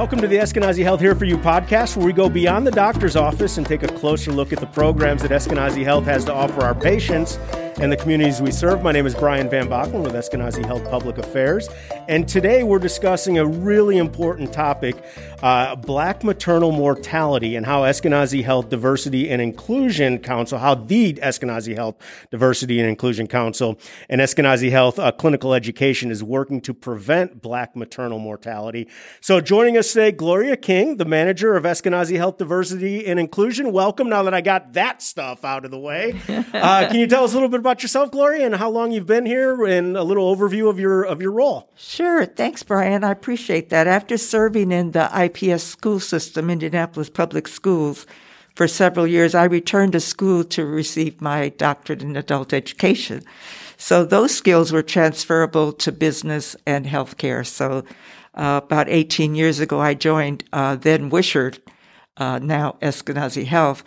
Welcome 0.00 0.22
to 0.22 0.28
the 0.28 0.38
Eskenazi 0.38 0.82
Health 0.82 1.00
Here 1.00 1.14
For 1.14 1.26
You 1.26 1.36
podcast, 1.36 1.94
where 1.94 2.06
we 2.06 2.14
go 2.14 2.30
beyond 2.30 2.66
the 2.66 2.70
doctor's 2.70 3.16
office 3.16 3.58
and 3.58 3.66
take 3.66 3.82
a 3.82 3.86
closer 3.86 4.32
look 4.32 4.50
at 4.50 4.58
the 4.58 4.66
programs 4.66 5.20
that 5.20 5.30
Eskenazi 5.30 5.84
Health 5.84 6.04
has 6.04 6.24
to 6.24 6.32
offer 6.32 6.62
our 6.62 6.74
patients 6.74 7.38
and 7.80 7.90
the 7.90 7.96
communities 7.96 8.42
we 8.42 8.50
serve. 8.50 8.82
My 8.82 8.92
name 8.92 9.06
is 9.06 9.14
Brian 9.14 9.48
Van 9.48 9.66
Bachman 9.66 10.02
with 10.02 10.12
Eskenazi 10.12 10.64
Health 10.66 10.84
Public 10.90 11.16
Affairs, 11.16 11.66
and 12.08 12.28
today 12.28 12.62
we're 12.62 12.78
discussing 12.78 13.38
a 13.38 13.46
really 13.46 13.96
important 13.96 14.52
topic 14.52 15.02
uh, 15.42 15.74
black 15.76 16.22
maternal 16.22 16.72
mortality 16.72 17.56
and 17.56 17.64
how 17.64 17.82
Eskenazi 17.82 18.44
Health 18.44 18.68
Diversity 18.68 19.30
and 19.30 19.40
Inclusion 19.40 20.18
Council, 20.18 20.58
how 20.58 20.74
the 20.74 21.14
Eskenazi 21.14 21.74
Health 21.74 21.96
Diversity 22.30 22.78
and 22.80 22.88
Inclusion 22.88 23.26
Council 23.26 23.78
and 24.08 24.20
Eskenazi 24.20 24.70
Health 24.70 24.98
uh, 24.98 25.10
Clinical 25.12 25.54
Education 25.54 26.10
is 26.10 26.22
working 26.22 26.60
to 26.60 26.74
prevent 26.74 27.40
black 27.40 27.74
maternal 27.74 28.18
mortality. 28.18 28.88
So 29.20 29.40
joining 29.40 29.78
us 29.78 29.92
today, 29.92 30.12
Gloria 30.12 30.56
King, 30.56 30.98
the 30.98 31.04
manager 31.04 31.56
of 31.56 31.64
Eskenazi 31.64 32.16
Health 32.16 32.36
Diversity 32.36 33.06
and 33.06 33.18
Inclusion. 33.18 33.72
Welcome. 33.72 34.08
Now 34.08 34.24
that 34.24 34.34
I 34.34 34.40
got 34.40 34.74
that 34.74 35.00
stuff 35.00 35.44
out 35.44 35.64
of 35.64 35.70
the 35.70 35.78
way, 35.78 36.20
uh, 36.28 36.88
can 36.88 36.96
you 36.96 37.06
tell 37.06 37.24
us 37.24 37.32
a 37.32 37.34
little 37.34 37.48
bit 37.48 37.60
about 37.60 37.69
yourself, 37.78 38.10
Gloria, 38.10 38.46
and 38.46 38.54
how 38.56 38.70
long 38.70 38.92
you've 38.92 39.06
been 39.06 39.26
here, 39.26 39.64
and 39.64 39.96
a 39.96 40.02
little 40.02 40.34
overview 40.34 40.68
of 40.68 40.80
your 40.80 41.02
of 41.04 41.22
your 41.22 41.32
role? 41.32 41.70
Sure. 41.76 42.26
Thanks, 42.26 42.62
Brian. 42.62 43.04
I 43.04 43.12
appreciate 43.12 43.70
that. 43.70 43.86
After 43.86 44.18
serving 44.18 44.72
in 44.72 44.90
the 44.90 45.08
IPS 45.14 45.62
school 45.62 46.00
system, 46.00 46.50
Indianapolis 46.50 47.08
Public 47.08 47.46
Schools, 47.48 48.06
for 48.54 48.68
several 48.68 49.06
years, 49.06 49.34
I 49.34 49.44
returned 49.44 49.92
to 49.92 50.00
school 50.00 50.44
to 50.44 50.66
receive 50.66 51.20
my 51.20 51.48
doctorate 51.50 52.02
in 52.02 52.16
adult 52.16 52.52
education. 52.52 53.22
So 53.76 54.04
those 54.04 54.34
skills 54.34 54.72
were 54.72 54.82
transferable 54.82 55.72
to 55.72 55.92
business 55.92 56.56
and 56.66 56.84
healthcare. 56.84 57.46
So 57.46 57.84
uh, 58.34 58.60
about 58.62 58.88
18 58.88 59.34
years 59.34 59.60
ago, 59.60 59.80
I 59.80 59.94
joined 59.94 60.44
uh, 60.52 60.76
then 60.76 61.10
Wishard, 61.10 61.58
uh, 62.18 62.38
now 62.40 62.76
Eskenazi 62.82 63.46
Health, 63.46 63.82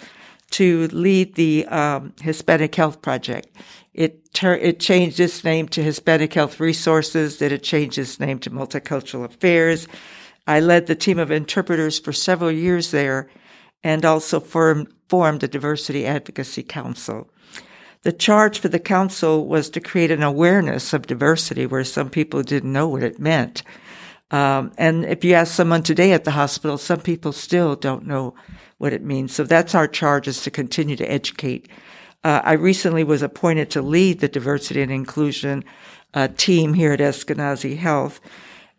to 0.52 0.88
lead 0.88 1.36
the 1.36 1.66
um, 1.68 2.14
Hispanic 2.22 2.74
Health 2.74 3.02
Project. 3.02 3.56
It 3.94 4.34
ter- 4.34 4.56
it 4.56 4.80
changed 4.80 5.20
its 5.20 5.44
name 5.44 5.68
to 5.70 5.84
Hispanic 5.84 6.34
Health 6.34 6.60
Resources. 6.60 7.38
Then 7.38 7.52
it 7.52 7.64
changed 7.64 7.98
its 7.98 8.20
name 8.20 8.40
to 8.40 8.50
Multicultural 8.50 9.26
Affairs. 9.26 9.88
I 10.48 10.60
led 10.60 10.88
the 10.88 10.96
team 10.96 11.20
of 11.20 11.32
interpreters 11.32 12.00
for 12.00 12.12
several 12.12 12.52
years 12.52 12.92
there, 12.92 13.30
and 13.84 14.04
also 14.04 14.40
formed 14.40 14.88
formed 15.08 15.42
the 15.42 15.48
Diversity 15.48 16.08
Advocacy 16.08 16.64
Council. 16.64 17.30
The 18.02 18.12
charge 18.12 18.60
for 18.60 18.68
the 18.68 18.80
council 18.80 19.46
was 19.48 19.70
to 19.70 19.80
create 19.80 20.12
an 20.12 20.24
awareness 20.24 20.92
of 20.92 21.08
diversity 21.08 21.66
where 21.66 21.84
some 21.84 22.10
people 22.10 22.42
didn't 22.42 22.74
know 22.74 22.90
what 22.90 23.04
it 23.04 23.20
meant. 23.20 23.64
Um, 24.32 24.72
and 24.78 25.06
if 25.06 25.24
you 25.24 25.36
ask 25.36 25.54
someone 25.54 25.84
today 25.84 26.12
at 26.12 26.24
the 26.24 26.32
hospital, 26.32 26.78
some 26.78 27.00
people 27.00 27.32
still 27.32 27.76
don't 27.76 28.08
know 28.08 28.34
what 28.80 28.92
it 28.92 29.04
means. 29.04 29.34
So 29.34 29.44
that's 29.44 29.76
our 29.76 29.88
charge 29.88 30.28
is 30.28 30.42
to 30.44 30.52
continue 30.52 30.96
to 30.96 31.10
educate 31.10 31.70
uh, 32.24 32.42
I 32.44 32.54
recently 32.54 33.04
was 33.04 33.22
appointed 33.22 33.70
to 33.72 33.82
lead 33.82 34.20
the 34.20 34.28
diversity 34.28 34.82
and 34.82 34.92
inclusion 34.92 35.64
uh, 36.14 36.30
team 36.38 36.74
here 36.74 36.94
at 36.94 37.00
Eskenazi 37.00 37.78
Health. 37.78 38.22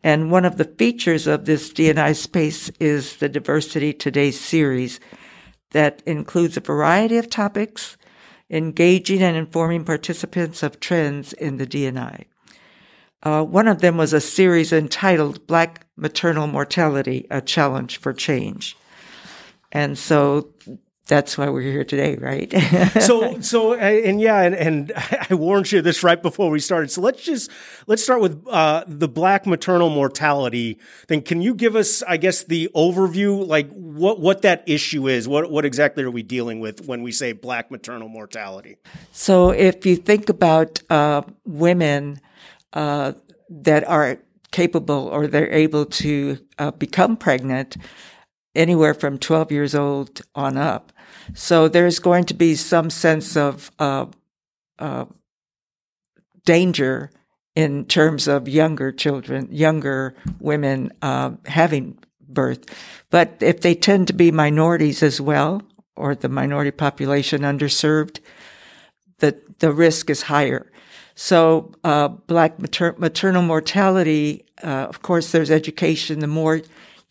And 0.02 0.30
one 0.30 0.44
of 0.44 0.58
the 0.58 0.64
features 0.64 1.26
of 1.26 1.44
this 1.44 1.72
DNI 1.72 2.14
space 2.14 2.70
is 2.78 3.16
the 3.16 3.28
Diversity 3.28 3.92
Today 3.92 4.30
series 4.30 5.00
that 5.70 6.02
includes 6.06 6.56
a 6.56 6.60
variety 6.60 7.16
of 7.16 7.30
topics, 7.30 7.96
engaging 8.50 9.22
and 9.22 9.36
informing 9.36 9.84
participants 9.84 10.62
of 10.62 10.78
trends 10.78 11.32
in 11.32 11.56
the 11.56 11.66
DNI. 11.66 12.26
Uh, 13.22 13.42
one 13.42 13.66
of 13.66 13.80
them 13.80 13.96
was 13.96 14.12
a 14.12 14.20
series 14.20 14.72
entitled 14.72 15.46
Black 15.46 15.86
Maternal 15.96 16.46
Mortality, 16.46 17.26
a 17.30 17.40
Challenge 17.40 17.96
for 17.96 18.12
Change. 18.12 18.76
And 19.72 19.98
so 19.98 20.50
that's 21.06 21.36
why 21.36 21.50
we're 21.50 21.60
here 21.60 21.84
today, 21.84 22.16
right? 22.16 22.50
so, 23.02 23.38
so, 23.40 23.74
and 23.74 24.20
yeah, 24.20 24.40
and, 24.40 24.54
and 24.54 24.92
I 25.30 25.34
warned 25.34 25.70
you 25.70 25.82
this 25.82 26.02
right 26.02 26.20
before 26.20 26.50
we 26.50 26.60
started. 26.60 26.90
So 26.90 27.02
let's 27.02 27.22
just, 27.22 27.50
let's 27.86 28.02
start 28.02 28.22
with, 28.22 28.42
uh, 28.48 28.84
the 28.86 29.08
black 29.08 29.46
maternal 29.46 29.90
mortality 29.90 30.78
thing. 31.06 31.20
Can 31.20 31.42
you 31.42 31.54
give 31.54 31.76
us, 31.76 32.02
I 32.04 32.16
guess, 32.16 32.44
the 32.44 32.70
overview, 32.74 33.46
like 33.46 33.70
what, 33.70 34.18
what 34.20 34.42
that 34.42 34.64
issue 34.66 35.06
is? 35.06 35.28
What, 35.28 35.50
what 35.50 35.66
exactly 35.66 36.04
are 36.04 36.10
we 36.10 36.22
dealing 36.22 36.60
with 36.60 36.86
when 36.86 37.02
we 37.02 37.12
say 37.12 37.32
black 37.32 37.70
maternal 37.70 38.08
mortality? 38.08 38.76
So 39.12 39.50
if 39.50 39.84
you 39.84 39.96
think 39.96 40.30
about, 40.30 40.80
uh, 40.88 41.22
women, 41.44 42.20
uh, 42.72 43.12
that 43.50 43.86
are 43.86 44.18
capable 44.52 45.08
or 45.08 45.26
they're 45.26 45.52
able 45.52 45.84
to, 45.84 46.38
uh, 46.58 46.70
become 46.70 47.18
pregnant, 47.18 47.76
anywhere 48.54 48.94
from 48.94 49.18
12 49.18 49.52
years 49.52 49.74
old 49.74 50.22
on 50.34 50.56
up. 50.56 50.92
So 51.34 51.68
there's 51.68 51.98
going 51.98 52.24
to 52.24 52.34
be 52.34 52.54
some 52.54 52.90
sense 52.90 53.36
of 53.36 53.70
uh, 53.78 54.06
uh, 54.78 55.06
danger 56.44 57.10
in 57.54 57.84
terms 57.84 58.28
of 58.28 58.48
younger 58.48 58.92
children, 58.92 59.48
younger 59.50 60.14
women 60.40 60.92
uh, 61.02 61.32
having 61.46 61.98
birth. 62.28 62.66
But 63.10 63.36
if 63.40 63.60
they 63.60 63.74
tend 63.74 64.08
to 64.08 64.12
be 64.12 64.30
minorities 64.30 65.02
as 65.02 65.20
well, 65.20 65.62
or 65.96 66.14
the 66.14 66.28
minority 66.28 66.72
population 66.72 67.42
underserved, 67.42 68.18
the 69.18 69.40
the 69.60 69.72
risk 69.72 70.10
is 70.10 70.22
higher. 70.22 70.70
So, 71.14 71.72
uh, 71.84 72.08
black 72.08 72.58
mater- 72.58 72.96
maternal 72.98 73.42
mortality. 73.42 74.44
Uh, 74.62 74.86
of 74.88 75.02
course, 75.02 75.30
there's 75.30 75.50
education. 75.50 76.18
The 76.18 76.26
more 76.26 76.62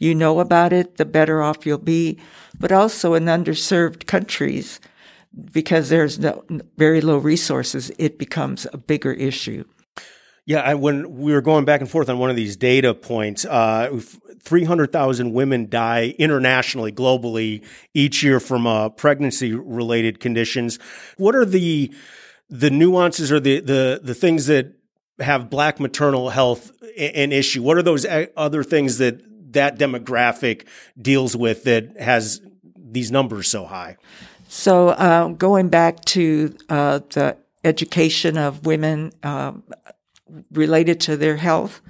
you 0.04 0.14
know 0.14 0.40
about 0.40 0.74
it, 0.74 0.98
the 0.98 1.06
better 1.06 1.42
off 1.42 1.66
you'll 1.66 1.78
be. 1.78 2.20
But 2.60 2.72
also 2.72 3.14
in 3.14 3.26
underserved 3.26 4.06
countries, 4.06 4.80
because 5.52 5.90
there's 5.90 6.20
no, 6.20 6.44
very 6.78 7.02
low 7.02 7.18
resources, 7.18 7.92
it 7.98 8.20
becomes 8.20 8.68
a 8.72 8.78
bigger 8.78 9.14
issue. 9.14 9.64
Yeah, 10.46 10.60
I, 10.60 10.76
when 10.76 11.18
we 11.18 11.32
were 11.32 11.42
going 11.42 11.64
back 11.66 11.80
and 11.80 11.90
forth 11.90 12.10
on 12.10 12.20
one 12.20 12.30
of 12.30 12.36
these 12.36 12.58
data 12.58 12.94
points, 12.94 13.46
uh, 13.46 13.98
300,000 14.42 15.32
women 15.32 15.70
die 15.70 16.14
internationally, 16.20 16.92
globally, 16.92 17.64
each 17.94 18.24
year 18.24 18.42
from 18.42 18.68
uh, 18.68 18.90
pregnancy 18.90 19.54
related 19.54 20.20
conditions. 20.20 20.80
What 21.18 21.36
are 21.36 21.46
the 21.46 21.94
the 22.50 22.70
nuances 22.70 23.32
or 23.32 23.40
the, 23.40 23.62
the, 23.62 24.02
the 24.04 24.14
things 24.14 24.46
that 24.46 24.74
have 25.20 25.50
black 25.50 25.80
maternal 25.80 26.30
health 26.30 26.72
an 26.98 27.32
issue? 27.32 27.64
What 27.64 27.78
are 27.78 27.82
those 27.82 28.06
other 28.36 28.64
things 28.64 28.98
that 28.98 29.22
that 29.54 29.78
demographic 29.78 30.66
deals 31.00 31.36
with 31.36 31.64
that 31.64 31.98
has 32.00 32.42
these 32.76 33.12
numbers 33.12 33.48
so 33.48 33.66
high? 33.66 33.98
So, 34.48 34.90
uh, 34.90 35.30
going 35.30 35.70
back 35.70 36.06
to 36.06 36.56
uh, 36.70 37.00
the 37.10 37.38
education 37.64 38.38
of 38.38 38.66
women 38.66 39.12
uh, 39.24 39.54
related 40.52 41.00
to 41.02 41.18
their 41.18 41.38
health. 41.38 41.82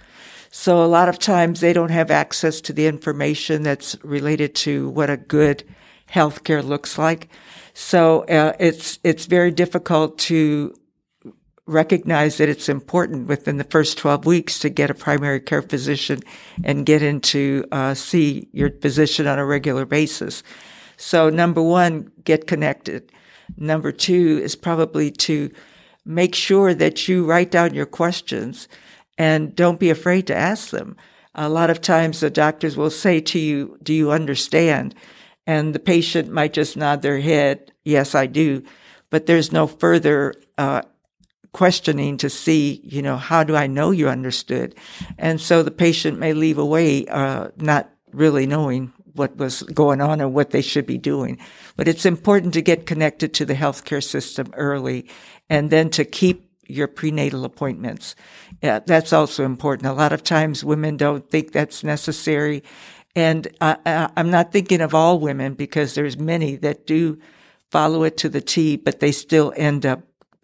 So, 0.50 0.84
a 0.84 0.88
lot 0.88 1.10
of 1.10 1.20
times 1.20 1.60
they 1.60 1.74
don't 1.74 1.92
have 1.92 2.10
access 2.10 2.62
to 2.62 2.74
the 2.74 2.88
information 2.88 3.64
that's 3.64 3.98
related 4.04 4.56
to 4.56 4.90
what 4.90 5.10
a 5.10 5.18
good 5.18 5.64
healthcare 6.10 6.64
looks 6.64 6.98
like. 6.98 7.28
So, 7.74 8.22
uh, 8.26 8.54
it's 8.60 8.98
it's 9.04 9.26
very 9.26 9.52
difficult 9.52 10.18
to 10.20 10.74
recognize 11.66 12.38
that 12.38 12.50
it's 12.50 12.68
important 12.68 13.28
within 13.28 13.58
the 13.58 13.64
first 13.64 13.98
12 13.98 14.26
weeks 14.26 14.60
to 14.60 14.70
get 14.70 14.90
a 14.90 14.94
primary 14.94 15.40
care 15.40 15.62
physician 15.62 16.20
and 16.64 16.86
get 16.86 17.02
into 17.02 17.66
uh, 17.72 17.94
see 17.94 18.48
your 18.52 18.70
physician 18.70 19.28
on 19.28 19.40
a 19.40 19.46
regular 19.46 19.86
basis. 19.86 20.44
So 20.98 21.30
number 21.30 21.62
one, 21.62 22.12
get 22.24 22.48
connected. 22.48 23.12
Number 23.58 23.92
two 23.92 24.40
is 24.44 24.56
probably 24.56 25.12
to 25.12 25.52
make 26.06 26.36
sure 26.36 26.74
that 26.74 27.08
you 27.08 27.26
write 27.26 27.52
down 27.52 27.74
your 27.74 27.86
questions 27.86 28.68
and 29.18 29.56
don't 29.56 29.80
be 29.80 29.90
afraid 29.90 30.28
to 30.28 30.36
ask 30.36 30.70
them. 30.70 30.98
A 31.36 31.50
lot 31.50 31.70
of 31.70 31.82
times 31.82 32.20
the 32.20 32.30
doctors 32.30 32.78
will 32.78 32.90
say 32.90 33.20
to 33.22 33.40
you, 33.40 33.78
do 33.82 33.94
you 33.94 34.12
understand? 34.12 34.96
And 35.48 35.74
the 35.74 35.80
patient 35.80 36.32
might 36.32 36.54
just 36.54 36.78
nod 36.78 37.02
their 37.02 37.20
head. 37.20 37.72
Yes, 37.84 38.16
I 38.16 38.28
do. 38.28 38.64
But 39.10 39.26
there's 39.26 39.52
no 39.52 39.68
further 39.68 40.34
uh, 40.58 40.84
questioning 41.54 42.18
to 42.18 42.30
see, 42.30 42.82
you 42.84 43.02
know, 43.02 43.16
how 43.16 43.44
do 43.44 43.56
I 43.56 43.68
know 43.68 43.92
you 43.92 44.10
understood? 44.10 44.76
And 45.18 45.40
so 45.40 45.64
the 45.64 45.72
patient 45.72 46.20
may 46.20 46.34
leave 46.34 46.58
away, 46.58 47.08
uh, 47.08 47.50
not 47.58 47.90
really 48.12 48.46
knowing 48.46 48.92
what 49.14 49.38
was 49.38 49.64
going 49.64 50.02
on 50.02 50.22
or 50.22 50.28
what 50.28 50.50
they 50.50 50.62
should 50.62 50.86
be 50.86 50.98
doing. 50.98 51.38
But 51.76 51.88
it's 51.88 52.06
important 52.06 52.54
to 52.56 52.62
get 52.62 52.86
connected 52.86 53.34
to 53.36 53.46
the 53.46 53.54
healthcare 53.54 54.04
system 54.04 54.52
early 54.54 55.08
and 55.50 55.70
then 55.70 55.90
to 55.92 56.04
keep 56.04 56.50
your 56.68 56.88
prenatal 56.88 57.46
appointments. 57.46 58.16
Yeah, 58.62 58.80
that's 58.80 59.14
also 59.14 59.46
important. 59.46 59.88
A 59.88 59.94
lot 59.94 60.14
of 60.14 60.24
times 60.24 60.64
women 60.64 60.98
don't 60.98 61.30
think 61.30 61.52
that's 61.52 61.84
necessary. 61.84 62.64
And 63.16 63.48
I, 63.62 64.10
am 64.18 64.32
not 64.32 64.52
thinking 64.52 64.82
of 64.82 64.96
all 64.96 65.20
women 65.20 65.54
because 65.54 65.94
there's 65.94 66.18
many 66.18 66.56
that 66.58 66.88
do 66.88 67.20
follow 67.70 68.04
it 68.04 68.18
to 68.18 68.30
the 68.30 68.42
T, 68.42 68.76
but 68.76 69.00
they 69.00 69.12
still 69.12 69.54
end 69.56 69.86
up 69.86 70.02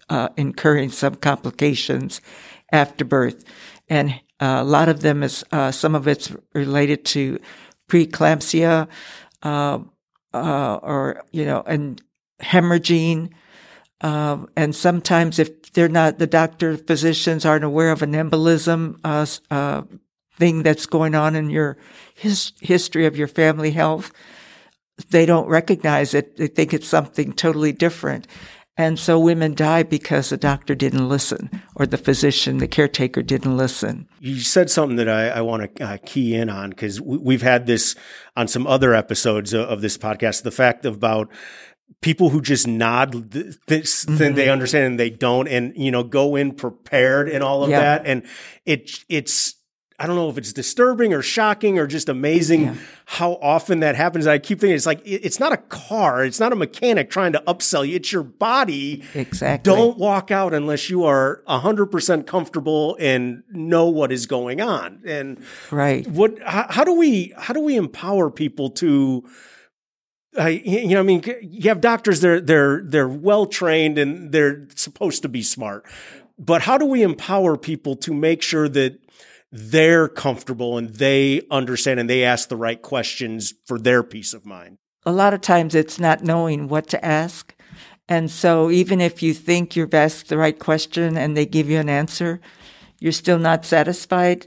uh, 0.09 0.29
incurring 0.37 0.89
some 0.89 1.15
complications 1.15 2.21
after 2.71 3.05
birth. 3.05 3.43
And 3.87 4.11
uh, 4.39 4.59
a 4.59 4.63
lot 4.63 4.89
of 4.89 5.01
them 5.01 5.23
is, 5.23 5.43
uh, 5.51 5.71
some 5.71 5.95
of 5.95 6.07
it's 6.07 6.31
related 6.53 7.05
to 7.05 7.39
preeclampsia, 7.89 8.87
uh, 9.43 9.79
or 10.33 11.23
you 11.31 11.45
know, 11.45 11.63
and 11.65 12.01
hemorrhaging. 12.41 13.31
And 14.01 14.75
sometimes, 14.75 15.39
if 15.39 15.59
they're 15.73 15.89
not, 15.89 16.19
the 16.19 16.27
doctor 16.27 16.77
physicians 16.77 17.45
aren't 17.45 17.63
aware 17.63 17.91
of 17.91 18.01
an 18.01 18.13
embolism 18.13 18.99
uh, 19.03 19.25
uh, 19.53 19.83
thing 20.33 20.63
that's 20.63 20.85
going 20.85 21.15
on 21.15 21.35
in 21.35 21.49
your 21.49 21.77
his, 22.15 22.53
history 22.61 23.05
of 23.05 23.17
your 23.17 23.27
family 23.27 23.71
health, 23.71 24.11
they 25.09 25.25
don't 25.25 25.47
recognize 25.47 26.13
it. 26.13 26.37
They 26.37 26.47
think 26.47 26.73
it's 26.73 26.87
something 26.87 27.33
totally 27.33 27.71
different. 27.71 28.27
And 28.79 28.97
so 28.97 29.19
women 29.19 29.55
die 29.55 29.83
because 29.83 30.29
the 30.29 30.37
doctor 30.37 30.73
didn't 30.73 31.09
listen 31.09 31.49
or 31.75 31.85
the 31.85 31.97
physician, 31.97 32.59
the 32.59 32.67
caretaker 32.67 33.21
didn't 33.21 33.57
listen. 33.57 34.07
You 34.21 34.39
said 34.39 34.69
something 34.69 34.95
that 34.95 35.09
I, 35.09 35.27
I 35.27 35.41
want 35.41 35.75
to 35.75 35.83
uh, 35.83 35.97
key 36.05 36.33
in 36.33 36.49
on 36.49 36.69
because 36.69 37.01
we, 37.01 37.33
have 37.33 37.41
had 37.41 37.65
this 37.65 37.95
on 38.37 38.47
some 38.47 38.65
other 38.65 38.95
episodes 38.95 39.51
of, 39.51 39.67
of 39.67 39.81
this 39.81 39.97
podcast. 39.97 40.43
The 40.43 40.51
fact 40.51 40.85
about 40.85 41.29
people 41.99 42.29
who 42.29 42.39
just 42.39 42.69
nod 42.69 43.31
this, 43.31 44.05
mm-hmm. 44.05 44.15
then 44.15 44.35
they 44.35 44.47
understand 44.47 44.85
and 44.85 44.99
they 44.99 45.09
don't, 45.09 45.49
and 45.49 45.73
you 45.75 45.91
know, 45.91 46.03
go 46.03 46.37
in 46.37 46.53
prepared 46.53 47.27
and 47.27 47.43
all 47.43 47.65
of 47.65 47.69
yeah. 47.69 47.81
that. 47.81 48.05
And 48.05 48.25
it, 48.65 49.03
it's, 49.09 49.55
I 49.99 50.07
don't 50.07 50.15
know 50.15 50.29
if 50.29 50.37
it's 50.37 50.53
disturbing 50.53 51.13
or 51.13 51.21
shocking 51.21 51.77
or 51.77 51.85
just 51.85 52.07
amazing 52.07 52.61
yeah. 52.61 52.75
how 53.05 53.33
often 53.41 53.81
that 53.81 53.95
happens. 53.95 54.27
I 54.27 54.39
keep 54.39 54.61
thinking 54.61 54.75
it's 54.75 54.85
like 54.85 55.01
it's 55.03 55.41
not 55.41 55.51
a 55.51 55.57
car, 55.57 56.23
it's 56.23 56.39
not 56.39 56.53
a 56.53 56.55
mechanic 56.55 57.09
trying 57.09 57.33
to 57.33 57.43
upsell 57.45 57.85
you. 57.85 57.97
It's 57.97 58.13
your 58.13 58.23
body. 58.23 59.03
Exactly. 59.13 59.69
Don't 59.69 59.97
walk 59.97 60.31
out 60.31 60.53
unless 60.53 60.89
you 60.89 61.03
are 61.03 61.43
hundred 61.47 61.87
percent 61.87 62.27
comfortable 62.27 62.95
and 62.97 63.43
know 63.51 63.89
what 63.89 64.13
is 64.13 64.25
going 64.25 64.61
on. 64.61 65.01
And 65.05 65.43
right, 65.69 66.07
what? 66.07 66.39
How, 66.43 66.67
how 66.69 66.83
do 66.85 66.93
we 66.93 67.33
how 67.37 67.53
do 67.53 67.59
we 67.59 67.75
empower 67.75 68.31
people 68.31 68.69
to? 68.71 69.27
I, 70.37 70.49
you 70.49 70.89
know, 70.89 71.01
I 71.01 71.03
mean, 71.03 71.23
you 71.41 71.67
have 71.69 71.81
doctors; 71.81 72.21
they're 72.21 72.39
they're 72.39 72.81
they're 72.85 73.09
well 73.09 73.45
trained 73.47 73.97
and 73.97 74.31
they're 74.31 74.67
supposed 74.75 75.23
to 75.23 75.29
be 75.29 75.41
smart. 75.41 75.85
But 76.37 76.61
how 76.61 76.77
do 76.77 76.85
we 76.85 77.03
empower 77.03 77.57
people 77.57 77.97
to 77.97 78.13
make 78.13 78.41
sure 78.41 78.69
that 78.69 78.97
they're 79.51 80.07
comfortable 80.07 80.77
and 80.77 80.95
they 80.95 81.41
understand 81.49 81.99
and 81.99 82.09
they 82.09 82.23
ask 82.23 82.49
the 82.49 82.57
right 82.57 82.81
questions 82.81 83.53
for 83.65 83.79
their 83.79 84.03
peace 84.03 84.33
of 84.33 84.45
mind. 84.45 84.77
A 85.05 85.11
lot 85.11 85.33
of 85.33 85.41
times 85.41 85.75
it's 85.75 85.99
not 85.99 86.23
knowing 86.23 86.67
what 86.67 86.87
to 86.89 87.03
ask. 87.03 87.55
And 88.07 88.29
so 88.29 88.69
even 88.69 89.01
if 89.01 89.23
you 89.23 89.33
think 89.33 89.75
you've 89.75 89.93
asked 89.93 90.29
the 90.29 90.37
right 90.37 90.57
question 90.57 91.17
and 91.17 91.35
they 91.35 91.45
give 91.45 91.69
you 91.69 91.79
an 91.79 91.89
answer, 91.89 92.41
you're 92.99 93.11
still 93.11 93.39
not 93.39 93.65
satisfied. 93.65 94.45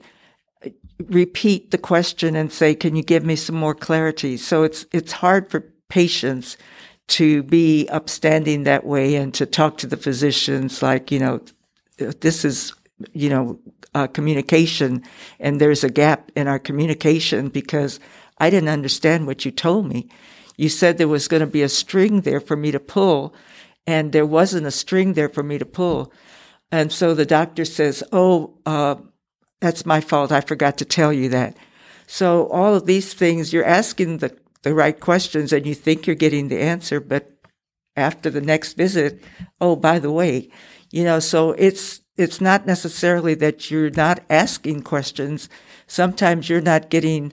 Repeat 1.04 1.70
the 1.70 1.78
question 1.78 2.36
and 2.36 2.52
say, 2.52 2.74
can 2.74 2.96
you 2.96 3.02
give 3.02 3.24
me 3.24 3.36
some 3.36 3.56
more 3.56 3.74
clarity? 3.74 4.36
So 4.36 4.62
it's, 4.62 4.86
it's 4.92 5.12
hard 5.12 5.50
for 5.50 5.72
patients 5.88 6.56
to 7.08 7.42
be 7.42 7.88
upstanding 7.88 8.64
that 8.64 8.84
way 8.84 9.16
and 9.16 9.34
to 9.34 9.46
talk 9.46 9.78
to 9.78 9.86
the 9.86 9.96
physicians 9.96 10.82
like, 10.82 11.10
you 11.10 11.18
know, 11.18 11.40
this 11.98 12.44
is 12.44 12.72
you 13.12 13.28
know, 13.28 13.58
uh, 13.94 14.06
communication 14.06 15.02
and 15.38 15.60
there's 15.60 15.84
a 15.84 15.90
gap 15.90 16.30
in 16.34 16.48
our 16.48 16.58
communication 16.58 17.48
because 17.48 18.00
I 18.38 18.50
didn't 18.50 18.68
understand 18.68 19.26
what 19.26 19.44
you 19.44 19.50
told 19.50 19.86
me. 19.86 20.08
You 20.56 20.68
said 20.68 20.98
there 20.98 21.08
was 21.08 21.28
going 21.28 21.40
to 21.40 21.46
be 21.46 21.62
a 21.62 21.68
string 21.68 22.22
there 22.22 22.40
for 22.40 22.56
me 22.56 22.70
to 22.70 22.80
pull 22.80 23.34
and 23.86 24.12
there 24.12 24.26
wasn't 24.26 24.66
a 24.66 24.70
string 24.70 25.14
there 25.14 25.28
for 25.28 25.42
me 25.42 25.58
to 25.58 25.66
pull. 25.66 26.12
And 26.70 26.92
so 26.92 27.14
the 27.14 27.26
doctor 27.26 27.64
says, 27.64 28.02
Oh, 28.12 28.54
uh, 28.64 28.96
that's 29.60 29.86
my 29.86 30.00
fault. 30.00 30.32
I 30.32 30.40
forgot 30.40 30.78
to 30.78 30.84
tell 30.84 31.12
you 31.12 31.28
that. 31.30 31.56
So 32.06 32.48
all 32.48 32.74
of 32.74 32.86
these 32.86 33.14
things, 33.14 33.52
you're 33.52 33.64
asking 33.64 34.18
the, 34.18 34.36
the 34.62 34.74
right 34.74 34.98
questions 34.98 35.52
and 35.52 35.64
you 35.66 35.74
think 35.74 36.06
you're 36.06 36.16
getting 36.16 36.48
the 36.48 36.60
answer, 36.60 37.00
but 37.00 37.30
after 37.96 38.30
the 38.30 38.40
next 38.40 38.74
visit, 38.74 39.22
oh, 39.60 39.76
by 39.76 39.98
the 39.98 40.10
way, 40.10 40.50
you 40.90 41.04
know, 41.04 41.20
so 41.20 41.52
it's, 41.52 42.01
it's 42.16 42.40
not 42.40 42.66
necessarily 42.66 43.34
that 43.34 43.70
you're 43.70 43.90
not 43.90 44.20
asking 44.28 44.82
questions. 44.82 45.48
Sometimes 45.86 46.48
you're 46.48 46.60
not 46.60 46.90
getting 46.90 47.32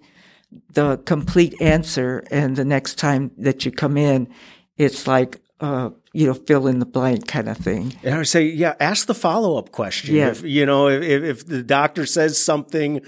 the 0.73 0.97
complete 1.05 1.53
answer. 1.61 2.23
And 2.31 2.55
the 2.55 2.65
next 2.65 2.97
time 2.97 3.31
that 3.37 3.65
you 3.65 3.71
come 3.71 3.97
in, 3.97 4.29
it's 4.77 5.05
like, 5.07 5.41
uh, 5.59 5.89
you 6.13 6.25
know, 6.27 6.33
fill 6.33 6.67
in 6.67 6.79
the 6.79 6.85
blank 6.85 7.27
kind 7.27 7.49
of 7.49 7.57
thing. 7.57 7.93
And 8.03 8.15
I 8.15 8.17
would 8.19 8.27
say, 8.27 8.45
yeah, 8.45 8.75
ask 8.79 9.07
the 9.07 9.13
follow 9.13 9.57
up 9.57 9.71
question. 9.71 10.15
Yeah. 10.15 10.29
If, 10.29 10.41
you 10.41 10.65
know, 10.65 10.87
if, 10.87 11.03
if 11.03 11.45
the 11.45 11.61
doctor 11.61 12.05
says 12.05 12.41
something, 12.41 13.01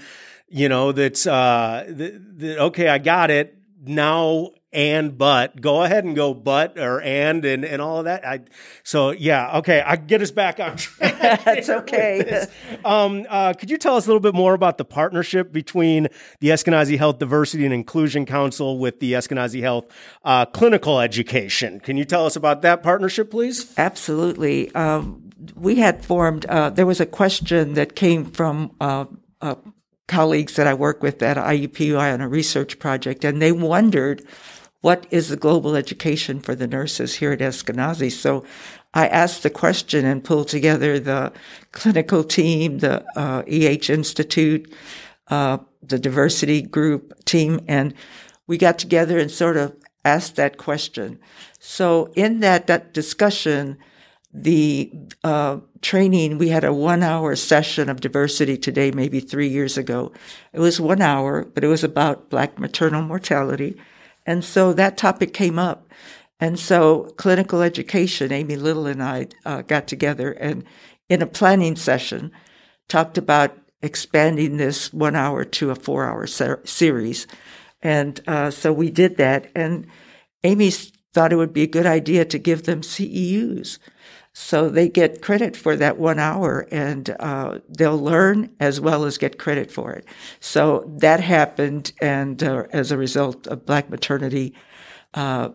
you 0.48 0.68
know, 0.68 0.92
that's, 0.92 1.26
uh, 1.26 1.86
okay, 2.40 2.88
I 2.88 2.98
got 2.98 3.30
it. 3.30 3.56
Now 3.84 4.50
and 4.72 5.16
but. 5.18 5.60
Go 5.60 5.82
ahead 5.82 6.04
and 6.04 6.16
go 6.16 6.34
but 6.34 6.78
or 6.78 7.00
and 7.00 7.44
and, 7.44 7.64
and 7.64 7.82
all 7.82 7.98
of 7.98 8.04
that. 8.06 8.26
I, 8.26 8.40
so 8.82 9.10
yeah 9.10 9.58
okay 9.58 9.82
i 9.84 9.96
get 9.96 10.22
us 10.22 10.30
back 10.30 10.60
on 10.60 10.76
track 10.76 11.18
that's 11.44 11.68
okay. 11.68 12.46
um, 12.84 13.26
uh, 13.28 13.52
could 13.52 13.70
you 13.70 13.78
tell 13.78 13.96
us 13.96 14.06
a 14.06 14.08
little 14.08 14.20
bit 14.20 14.34
more 14.34 14.54
about 14.54 14.78
the 14.78 14.84
partnership 14.84 15.52
between 15.52 16.08
the 16.40 16.48
eskenazi 16.48 16.98
health 16.98 17.18
diversity 17.18 17.64
and 17.64 17.74
inclusion 17.74 18.26
council 18.26 18.78
with 18.78 19.00
the 19.00 19.12
eskenazi 19.12 19.60
health 19.60 19.86
uh, 20.24 20.46
clinical 20.46 21.00
education? 21.00 21.80
Can 21.80 21.96
you 21.96 22.04
tell 22.04 22.26
us 22.26 22.36
about 22.36 22.62
that 22.62 22.82
partnership 22.82 23.30
please? 23.30 23.72
Absolutely. 23.78 24.74
Um, 24.74 25.30
we 25.54 25.76
had 25.76 26.04
formed 26.04 26.46
uh, 26.46 26.70
there 26.70 26.86
was 26.86 27.00
a 27.00 27.06
question 27.06 27.74
that 27.74 27.94
came 27.94 28.24
from 28.24 28.74
uh, 28.80 29.06
uh, 29.40 29.54
colleagues 30.08 30.56
that 30.56 30.66
i 30.66 30.74
work 30.74 31.02
with 31.02 31.22
at 31.22 31.36
iupui 31.36 31.98
on 31.98 32.20
a 32.20 32.28
research 32.28 32.78
project 32.78 33.24
and 33.24 33.40
they 33.40 33.52
wondered 33.52 34.22
what 34.82 35.06
is 35.10 35.28
the 35.28 35.36
global 35.36 35.76
education 35.76 36.40
for 36.40 36.54
the 36.54 36.66
nurses 36.66 37.14
here 37.14 37.32
at 37.32 37.38
Eskenazi? 37.38 38.10
So 38.10 38.44
I 38.92 39.06
asked 39.06 39.42
the 39.42 39.50
question 39.50 40.04
and 40.04 40.22
pulled 40.22 40.48
together 40.48 40.98
the 40.98 41.32
clinical 41.70 42.24
team, 42.24 42.78
the 42.78 43.04
uh, 43.16 43.42
EH 43.46 43.88
Institute, 43.88 44.72
uh, 45.28 45.58
the 45.82 45.98
diversity 45.98 46.60
group 46.62 47.24
team, 47.24 47.60
and 47.68 47.94
we 48.46 48.58
got 48.58 48.78
together 48.78 49.18
and 49.18 49.30
sort 49.30 49.56
of 49.56 49.74
asked 50.04 50.34
that 50.36 50.58
question. 50.58 51.20
So 51.60 52.12
in 52.16 52.40
that, 52.40 52.66
that 52.66 52.92
discussion, 52.92 53.78
the 54.34 54.92
uh, 55.22 55.58
training, 55.80 56.38
we 56.38 56.48
had 56.48 56.64
a 56.64 56.72
one 56.72 57.04
hour 57.04 57.36
session 57.36 57.88
of 57.88 58.00
diversity 58.00 58.56
today, 58.56 58.90
maybe 58.90 59.20
three 59.20 59.48
years 59.48 59.78
ago. 59.78 60.12
It 60.52 60.58
was 60.58 60.80
one 60.80 61.00
hour, 61.00 61.44
but 61.44 61.62
it 61.62 61.68
was 61.68 61.84
about 61.84 62.30
black 62.30 62.58
maternal 62.58 63.02
mortality 63.02 63.78
and 64.26 64.44
so 64.44 64.72
that 64.72 64.96
topic 64.96 65.32
came 65.32 65.58
up. 65.58 65.88
And 66.40 66.58
so 66.58 67.12
clinical 67.16 67.62
education, 67.62 68.32
Amy 68.32 68.56
Little 68.56 68.86
and 68.86 69.02
I 69.02 69.28
uh, 69.44 69.62
got 69.62 69.86
together 69.86 70.32
and 70.32 70.64
in 71.08 71.22
a 71.22 71.26
planning 71.26 71.76
session 71.76 72.32
talked 72.88 73.16
about 73.16 73.56
expanding 73.80 74.56
this 74.56 74.92
one 74.92 75.16
hour 75.16 75.44
to 75.44 75.70
a 75.70 75.74
four 75.74 76.04
hour 76.04 76.26
ser- 76.26 76.62
series. 76.64 77.26
And 77.80 78.20
uh, 78.26 78.50
so 78.50 78.72
we 78.72 78.90
did 78.90 79.16
that. 79.18 79.50
And 79.54 79.86
Amy 80.44 80.70
thought 80.70 81.32
it 81.32 81.36
would 81.36 81.52
be 81.52 81.62
a 81.62 81.68
good 81.68 81.86
idea 81.86 82.24
to 82.24 82.38
give 82.38 82.64
them 82.64 82.80
CEUs. 82.80 83.78
So 84.34 84.70
they 84.70 84.88
get 84.88 85.20
credit 85.20 85.56
for 85.56 85.76
that 85.76 85.98
one 85.98 86.18
hour 86.18 86.66
and 86.70 87.14
uh, 87.20 87.58
they'll 87.68 87.98
learn 87.98 88.50
as 88.60 88.80
well 88.80 89.04
as 89.04 89.18
get 89.18 89.38
credit 89.38 89.70
for 89.70 89.92
it. 89.92 90.06
So 90.40 90.90
that 91.00 91.20
happened. 91.20 91.92
And 92.00 92.42
uh, 92.42 92.64
as 92.72 92.90
a 92.90 92.96
result 92.96 93.46
of 93.46 93.66
Black 93.66 93.90
maternity, 93.90 94.54
uh, 95.12 95.50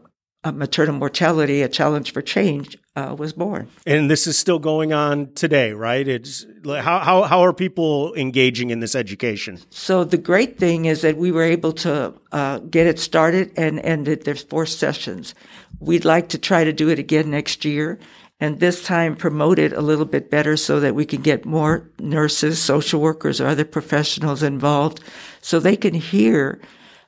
maternal 0.53 0.95
mortality, 0.95 1.61
a 1.61 1.67
challenge 1.67 2.13
for 2.13 2.21
change, 2.21 2.77
uh, 2.95 3.15
was 3.17 3.33
born. 3.33 3.67
And 3.85 4.09
this 4.09 4.27
is 4.27 4.37
still 4.37 4.59
going 4.59 4.93
on 4.93 5.33
today, 5.33 5.73
right? 5.73 6.07
It's 6.07 6.45
how, 6.65 6.99
how, 6.99 7.23
how 7.23 7.41
are 7.41 7.53
people 7.53 8.13
engaging 8.15 8.69
in 8.69 8.79
this 8.79 8.95
education? 8.95 9.59
So 9.69 10.03
the 10.03 10.17
great 10.17 10.57
thing 10.57 10.85
is 10.85 11.01
that 11.01 11.17
we 11.17 11.31
were 11.31 11.43
able 11.43 11.73
to 11.73 12.13
uh, 12.31 12.59
get 12.59 12.87
it 12.87 12.99
started 12.99 13.51
and 13.57 13.79
ended. 13.79 14.23
There's 14.23 14.43
four 14.43 14.65
sessions. 14.65 15.35
We'd 15.79 16.05
like 16.05 16.29
to 16.29 16.37
try 16.37 16.63
to 16.63 16.73
do 16.73 16.89
it 16.89 16.99
again 16.99 17.31
next 17.31 17.65
year 17.65 17.99
and 18.39 18.59
this 18.59 18.83
time 18.83 19.15
promote 19.15 19.57
it 19.57 19.73
a 19.73 19.81
little 19.81 20.05
bit 20.05 20.29
better 20.29 20.55
so 20.55 20.79
that 20.79 20.95
we 20.95 21.05
can 21.05 21.21
get 21.21 21.45
more 21.45 21.89
nurses, 21.99 22.59
social 22.61 23.01
workers, 23.01 23.41
or 23.41 23.47
other 23.47 23.65
professionals 23.65 24.43
involved 24.43 25.01
so 25.41 25.59
they 25.59 25.75
can 25.75 25.93
hear, 25.93 26.61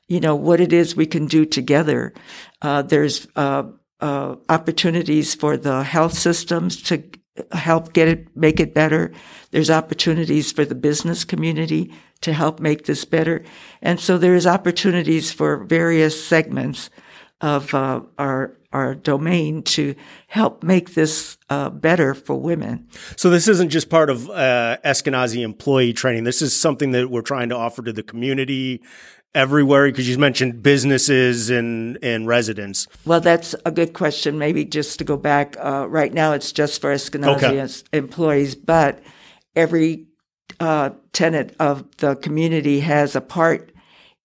you 0.07 0.19
know, 0.19 0.35
what 0.35 0.59
it 0.59 0.73
is 0.73 0.95
we 0.95 1.05
can 1.05 1.27
do 1.27 1.45
together. 1.45 2.13
Uh, 2.61 2.81
there's 2.81 3.27
uh, 3.35 3.63
uh, 4.01 4.35
opportunities 4.49 5.35
for 5.35 5.55
the 5.55 5.83
health 5.83 6.17
systems 6.17 6.81
to 6.81 7.03
help 7.51 7.93
get 7.93 8.07
it, 8.07 8.35
make 8.35 8.59
it 8.59 8.73
better. 8.73 9.11
There's 9.51 9.69
opportunities 9.69 10.51
for 10.51 10.65
the 10.65 10.75
business 10.75 11.23
community 11.23 11.93
to 12.21 12.33
help 12.33 12.59
make 12.59 12.85
this 12.85 13.05
better. 13.05 13.43
And 13.81 13.99
so 13.99 14.17
there's 14.17 14.47
opportunities 14.47 15.31
for 15.31 15.63
various 15.63 16.21
segments 16.25 16.89
of 17.41 17.73
uh, 17.73 18.01
our 18.17 18.58
our 18.71 18.93
domain 18.93 19.63
to 19.63 19.95
help 20.27 20.63
make 20.63 20.93
this 20.93 21.37
uh, 21.49 21.69
better 21.69 22.13
for 22.13 22.35
women. 22.35 22.87
So 23.15 23.29
this 23.29 23.47
isn't 23.47 23.69
just 23.69 23.89
part 23.89 24.09
of 24.09 24.29
uh, 24.29 24.77
Eskenazi 24.85 25.43
employee 25.43 25.93
training. 25.93 26.23
This 26.23 26.41
is 26.41 26.59
something 26.59 26.91
that 26.91 27.09
we're 27.09 27.21
trying 27.21 27.49
to 27.49 27.55
offer 27.55 27.81
to 27.81 27.91
the 27.91 28.03
community 28.03 28.81
everywhere? 29.35 29.87
Because 29.87 30.09
you 30.09 30.17
mentioned 30.17 30.63
businesses 30.63 31.49
and, 31.49 31.97
and 32.01 32.27
residents. 32.27 32.87
Well, 33.05 33.21
that's 33.21 33.55
a 33.65 33.71
good 33.71 33.93
question. 33.93 34.37
Maybe 34.37 34.65
just 34.65 34.99
to 34.99 35.03
go 35.03 35.17
back, 35.17 35.55
uh, 35.59 35.87
right 35.87 36.13
now 36.13 36.33
it's 36.33 36.51
just 36.51 36.81
for 36.81 36.93
Eskenazi 36.93 37.43
okay. 37.43 37.97
employees, 37.97 38.55
but 38.55 39.01
every 39.55 40.07
uh, 40.59 40.91
tenant 41.13 41.55
of 41.59 41.97
the 41.97 42.15
community 42.15 42.79
has 42.81 43.15
a 43.15 43.21
part 43.21 43.71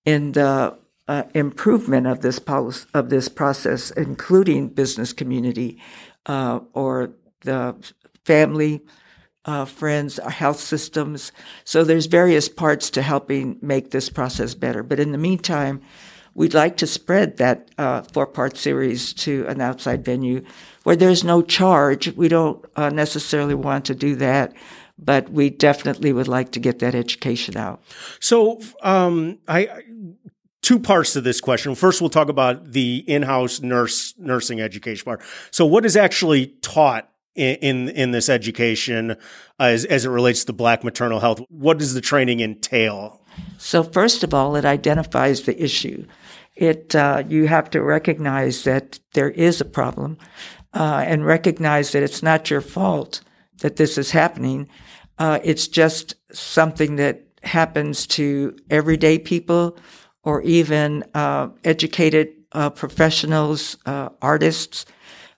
in 0.05 0.33
the 0.33 0.77
uh, 1.09 1.25
improvement 1.35 2.07
of 2.07 2.21
this 2.21 2.39
policy, 2.39 2.87
of 2.95 3.11
this 3.11 3.29
process, 3.29 3.91
including 3.93 4.69
business 4.69 5.13
community 5.13 5.79
uh, 6.27 6.61
or 6.73 7.11
the 7.43 7.77
family, 8.25 8.83
uh, 9.45 9.65
friends, 9.67 10.17
health 10.17 10.59
systems. 10.59 11.31
So 11.65 11.85
there's 11.85 12.07
various 12.07 12.49
parts 12.49 12.89
to 12.91 13.03
helping 13.03 13.59
make 13.61 13.91
this 13.91 14.09
process 14.09 14.55
better. 14.55 14.83
But 14.83 14.99
in 14.99 15.13
the 15.13 15.19
meantime, 15.19 15.83
we'd 16.35 16.55
like 16.55 16.79
to 16.79 16.87
spread 16.87 17.37
that 17.37 17.71
uh, 17.77 18.03
four-part 18.03 18.57
series 18.57 19.13
to 19.13 19.47
an 19.47 19.61
outside 19.61 20.05
venue 20.05 20.43
where 20.85 20.97
there's 20.97 21.23
no 21.23 21.43
charge. 21.43 22.15
We 22.17 22.29
don't 22.29 22.65
uh, 22.77 22.89
necessarily 22.89 23.55
want 23.55 23.85
to 23.87 23.95
do 23.95 24.17
that 24.17 24.55
but 24.97 25.29
we 25.31 25.51
definitely 25.51 26.13
would 26.13 26.29
like 26.29 26.53
to 26.53 26.61
get 26.61 26.79
that 26.79 26.95
education 26.95 27.57
out. 27.57 27.83
So, 28.21 28.61
um, 28.81 29.39
I 29.49 29.83
two 30.65 30.81
parts 30.81 31.13
to 31.13 31.21
this 31.21 31.41
question. 31.41 31.75
First, 31.75 32.01
we'll 32.01 32.11
talk 32.11 32.29
about 32.29 32.73
the 32.73 33.05
in-house 33.07 33.61
nurse 33.61 34.15
nursing 34.19 34.61
education 34.61 35.05
part. 35.05 35.23
So, 35.51 35.65
what 35.67 35.85
is 35.85 35.97
actually 35.97 36.49
taught 36.63 37.09
in 37.37 37.57
in, 37.57 37.89
in 37.91 38.11
this 38.11 38.29
education 38.29 39.13
uh, 39.13 39.15
as 39.61 39.85
as 39.85 40.05
it 40.05 40.09
relates 40.11 40.45
to 40.47 40.53
Black 40.53 40.83
maternal 40.83 41.21
health? 41.21 41.41
What 41.49 41.79
does 41.79 41.95
the 41.95 42.01
training 42.01 42.41
entail? 42.41 43.21
So, 43.59 43.83
first 43.83 44.25
of 44.25 44.35
all, 44.35 44.57
it 44.57 44.65
identifies 44.65 45.43
the 45.43 45.63
issue. 45.63 46.07
It 46.57 46.95
uh, 46.95 47.23
you 47.29 47.47
have 47.47 47.71
to 47.71 47.83
recognize 47.83 48.65
that 48.65 48.99
there 49.13 49.31
is 49.31 49.61
a 49.61 49.65
problem, 49.65 50.19
uh, 50.73 51.05
and 51.07 51.25
recognize 51.25 51.93
that 51.93 52.03
it's 52.03 52.23
not 52.23 52.51
your 52.51 52.61
fault 52.61 53.21
that 53.59 53.77
this 53.77 53.99
is 53.99 54.11
happening. 54.11 54.69
Uh, 55.19 55.39
it's 55.45 55.69
just 55.69 56.15
something 56.33 56.97
that 56.97 57.23
happens 57.45 58.07
to 58.07 58.57
everyday 58.71 59.19
people 59.19 59.77
or 60.25 60.43
even 60.43 61.05
uh, 61.15 61.49
educated 61.65 62.33
uh, 62.53 62.71
professionals, 62.71 63.77
uh, 63.87 64.09
artists. 64.23 64.87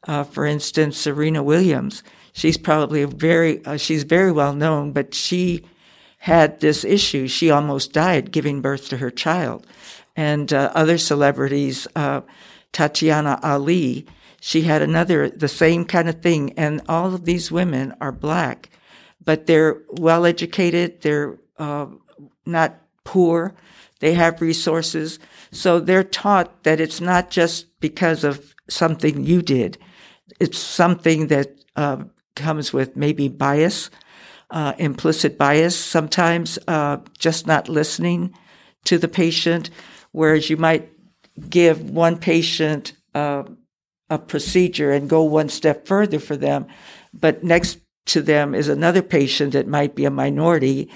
Uh, 0.06 0.22
for 0.22 0.46
instance, 0.46 0.96
Serena 0.96 1.42
Williams. 1.42 2.02
She's 2.32 2.56
probably 2.56 3.04
very, 3.04 3.64
uh, 3.64 3.76
she's 3.76 4.04
very 4.04 4.30
well 4.30 4.54
known, 4.54 4.92
but 4.92 5.14
she 5.14 5.62
had 6.18 6.60
this 6.60 6.84
issue. 6.84 7.26
She 7.26 7.50
almost 7.50 7.92
died 7.92 8.30
giving 8.30 8.60
birth 8.60 8.88
to 8.90 8.98
her 8.98 9.10
child. 9.10 9.66
And 10.14 10.50
other 10.52 10.96
celebrities, 10.96 11.86
Tatiana 12.72 13.38
Ali, 13.42 14.06
she 14.40 14.62
had 14.62 14.80
another, 14.80 15.28
the 15.28 15.48
same 15.48 15.84
kind 15.84 16.08
of 16.08 16.22
thing. 16.22 16.52
And 16.56 16.80
all 16.88 17.14
of 17.14 17.24
these 17.24 17.50
women 17.50 17.94
are 18.00 18.12
black, 18.12 18.70
but 19.24 19.46
they're 19.46 19.82
well 19.88 20.24
educated. 20.24 21.02
They're 21.02 21.38
uh, 21.58 21.86
not 22.44 22.78
poor. 23.04 23.54
They 24.00 24.14
have 24.14 24.40
resources. 24.40 25.18
So 25.52 25.80
they're 25.80 26.04
taught 26.04 26.62
that 26.64 26.80
it's 26.80 27.00
not 27.00 27.30
just 27.30 27.80
because 27.80 28.24
of 28.24 28.54
something 28.68 29.24
you 29.24 29.42
did. 29.42 29.78
It's 30.40 30.58
something 30.58 31.28
that 31.28 31.60
uh, 31.76 32.04
comes 32.34 32.72
with 32.72 32.96
maybe 32.96 33.28
bias, 33.28 33.90
uh, 34.50 34.74
implicit 34.78 35.38
bias, 35.38 35.76
sometimes 35.76 36.58
uh, 36.68 36.98
just 37.18 37.46
not 37.46 37.68
listening 37.68 38.34
to 38.84 38.98
the 38.98 39.08
patient, 39.08 39.70
whereas 40.12 40.50
you 40.50 40.56
might 40.56 40.90
give 41.48 41.90
one 41.90 42.18
patient 42.18 42.92
uh, 43.14 43.44
a 44.08 44.18
procedure 44.18 44.92
and 44.92 45.10
go 45.10 45.22
one 45.22 45.48
step 45.48 45.86
further 45.86 46.18
for 46.18 46.36
them. 46.36 46.66
But 47.12 47.42
next 47.42 47.78
to 48.06 48.22
them 48.22 48.54
is 48.54 48.68
another 48.68 49.02
patient 49.02 49.52
that 49.52 49.66
might 49.66 49.94
be 49.94 50.04
a 50.04 50.10
minority 50.10 50.90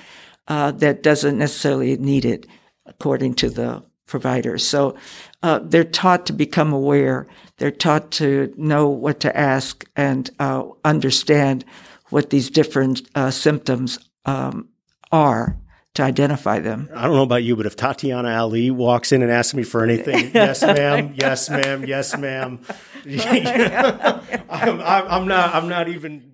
uh, 0.47 0.71
that 0.73 1.03
doesn't 1.03 1.39
necessarily 1.39 1.97
need 1.97 2.25
it, 2.25 2.47
according 2.91 3.35
to 3.35 3.49
the 3.49 3.83
provider. 4.07 4.59
So 4.59 4.97
uh, 5.43 5.61
they're 5.63 5.85
taught 5.85 6.27
to 6.27 6.33
become 6.33 6.73
aware. 6.73 7.27
They're 7.57 7.71
taught 7.71 8.11
to 8.13 8.53
know 8.57 8.89
what 8.89 9.21
to 9.21 9.37
ask 9.37 9.85
and 9.97 10.29
uh, 10.39 10.65
understand 10.85 11.65
what 12.11 12.31
these 12.31 12.51
different 12.51 13.09
uh, 13.15 13.31
symptoms 13.31 13.99
um, 14.27 14.69
are 15.13 15.57
to 15.95 16.03
identify 16.03 16.59
them. 16.59 16.89
I 16.95 17.05
don't 17.05 17.17
know 17.17 17.23
about 17.23 17.43
you, 17.43 17.57
but 17.57 17.67
if 17.67 17.77
Tatiana 17.77 18.31
Ali 18.37 18.71
walks 18.71 19.13
in 19.13 19.23
and 19.23 19.31
asks 19.31 19.55
me 19.55 19.63
for 19.63 19.83
anything, 19.83 20.31
yes, 20.35 20.63
ma'am, 20.63 21.15
yes, 21.17 21.51
ma'am, 21.51 21.85
yes, 21.85 22.17
ma'am. 22.17 22.61
I'm, 24.51 24.81
I'm, 24.81 25.29
not. 25.29 25.55
I'm 25.55 25.69
not 25.69 25.89
even 25.89 26.30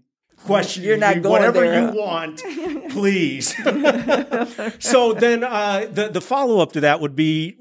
questioning 0.46 0.88
You're 0.88 0.96
not 0.96 1.16
you. 1.16 1.22
Whatever 1.22 1.60
there. 1.60 1.90
you 1.90 1.98
want, 1.98 2.42
please. 2.90 3.54
so 4.78 5.12
then, 5.12 5.44
uh, 5.44 5.86
the 5.90 6.08
the 6.08 6.20
follow 6.20 6.60
up 6.60 6.72
to 6.72 6.80
that 6.80 7.00
would 7.00 7.16
be 7.16 7.56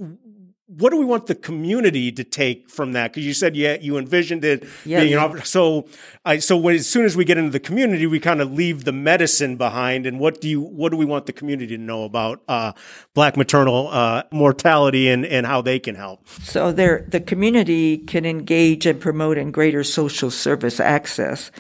what 0.68 0.90
do 0.90 0.98
we 0.98 1.06
want 1.06 1.28
the 1.28 1.36
community 1.36 2.12
to 2.12 2.24
take 2.24 2.70
from 2.70 2.94
that? 2.94 3.12
Because 3.12 3.26
you 3.26 3.34
said 3.34 3.56
yeah, 3.56 3.78
you 3.80 3.98
envisioned 3.98 4.44
it 4.44 4.64
yes. 4.84 5.04
being 5.04 5.14
an 5.14 5.46
so. 5.46 5.88
I 6.26 6.40
so 6.40 6.58
when, 6.58 6.76
as 6.76 6.88
soon 6.88 7.06
as 7.06 7.16
we 7.16 7.24
get 7.24 7.38
into 7.38 7.52
the 7.52 7.60
community, 7.60 8.08
we 8.08 8.20
kind 8.20 8.42
of 8.42 8.52
leave 8.52 8.84
the 8.84 8.92
medicine 8.92 9.58
behind. 9.58 10.06
And 10.06 10.20
what 10.20 10.42
do 10.42 10.50
you 10.50 10.62
what 10.62 10.92
do 10.92 10.98
we 10.98 11.06
want 11.06 11.28
the 11.28 11.34
community 11.34 11.78
to 11.78 11.82
know 11.82 12.04
about 12.04 12.42
uh, 12.48 12.74
Black 13.14 13.38
maternal 13.38 13.90
uh, 13.90 14.24
mortality 14.32 15.08
and 15.08 15.26
and 15.26 15.46
how 15.46 15.62
they 15.62 15.80
can 15.80 15.96
help? 15.96 16.28
So 16.28 16.72
there, 16.72 17.06
the 17.08 17.22
community 17.22 18.00
can 18.00 18.26
engage 18.26 18.86
and 18.86 19.00
promote 19.00 19.38
in 19.38 19.52
greater 19.52 19.84
social 19.84 20.32
service 20.32 20.80
access. 20.80 21.52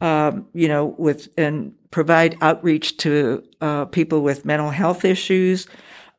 Um, 0.00 0.46
you 0.54 0.66
know, 0.66 0.94
with 0.96 1.28
and 1.36 1.74
provide 1.90 2.38
outreach 2.40 2.96
to 2.98 3.44
uh, 3.60 3.84
people 3.86 4.22
with 4.22 4.46
mental 4.46 4.70
health 4.70 5.04
issues 5.04 5.66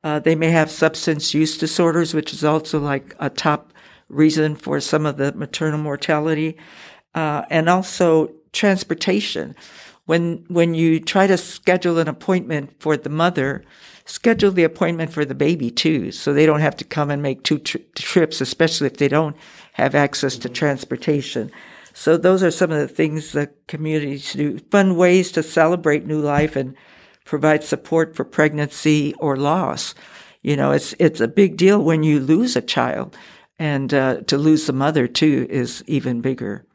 uh, 0.04 0.20
they 0.20 0.36
may 0.36 0.50
have 0.50 0.72
substance 0.72 1.34
use 1.34 1.58
disorders, 1.58 2.14
which 2.14 2.34
is 2.34 2.44
also 2.44 2.80
like 2.80 3.16
a 3.20 3.30
top 3.30 3.72
reason 4.10 4.56
for 4.56 4.80
some 4.80 5.06
of 5.06 5.18
the 5.18 5.32
maternal 5.34 5.80
mortality, 5.80 6.58
uh, 7.14 7.44
and 7.50 7.70
also 7.70 8.32
transportation. 8.52 9.56
When 10.06 10.44
when 10.48 10.74
you 10.74 11.00
try 11.00 11.28
to 11.28 11.38
schedule 11.38 12.00
an 12.00 12.08
appointment 12.08 12.74
for 12.80 12.98
the 12.98 13.10
mother, 13.10 13.64
schedule 14.06 14.52
the 14.52 14.64
appointment 14.64 15.14
for 15.14 15.24
the 15.24 15.36
baby 15.36 15.70
too, 15.70 16.12
so 16.12 16.34
they 16.34 16.48
don't 16.48 16.62
have 16.62 16.76
to 16.78 16.84
come 16.84 17.12
and 17.12 17.22
make 17.22 17.44
two 17.44 17.60
tri- 17.60 17.82
trips, 17.96 18.42
especially 18.42 18.88
if 18.88 18.98
they 18.98 19.08
don't 19.08 19.36
have 19.74 19.94
access 19.94 20.36
to 20.38 20.50
transportation. 20.50 21.52
So 21.94 22.18
those 22.18 22.44
are 22.44 22.52
some 22.52 22.72
of 22.72 22.80
the 22.80 22.88
things 22.88 23.32
the 23.32 23.52
community 23.68 24.18
should 24.18 24.38
do. 24.38 24.60
Fun 24.72 24.96
ways 24.96 25.32
to 25.34 25.44
celebrate 25.44 26.06
new 26.06 26.20
life 26.20 26.56
and 26.56 26.76
provide 27.26 27.64
support 27.64 28.16
for 28.16 28.24
pregnancy 28.24 29.14
or 29.16 29.38
loss. 29.38 29.94
You 30.42 30.56
know, 30.56 30.72
it's 30.72 30.94
it's 31.00 31.22
a 31.22 31.28
big 31.28 31.58
deal 31.58 31.84
when 31.84 32.04
you 32.04 32.20
lose 32.20 32.56
a 32.56 32.62
child, 32.62 33.16
and 33.60 33.94
uh, 33.94 34.22
to 34.22 34.38
lose 34.38 34.66
the 34.66 34.74
mother 34.74 35.08
too 35.08 35.48
is 35.50 35.84
even 35.88 36.22
bigger. 36.22 36.66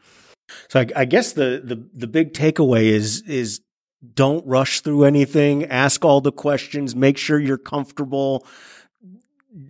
So 0.69 0.81
I, 0.81 0.87
I 0.95 1.05
guess 1.05 1.33
the, 1.33 1.61
the 1.65 1.85
the 1.93 2.07
big 2.07 2.33
takeaway 2.33 2.85
is 2.85 3.23
is 3.23 3.61
don't 4.15 4.47
rush 4.47 4.83
through 4.83 5.05
anything. 5.05 5.65
Ask 5.65 6.05
all 6.05 6.21
the 6.21 6.33
questions. 6.33 6.95
Make 6.95 7.19
sure 7.19 7.41
you're 7.41 7.59
comfortable 7.59 8.47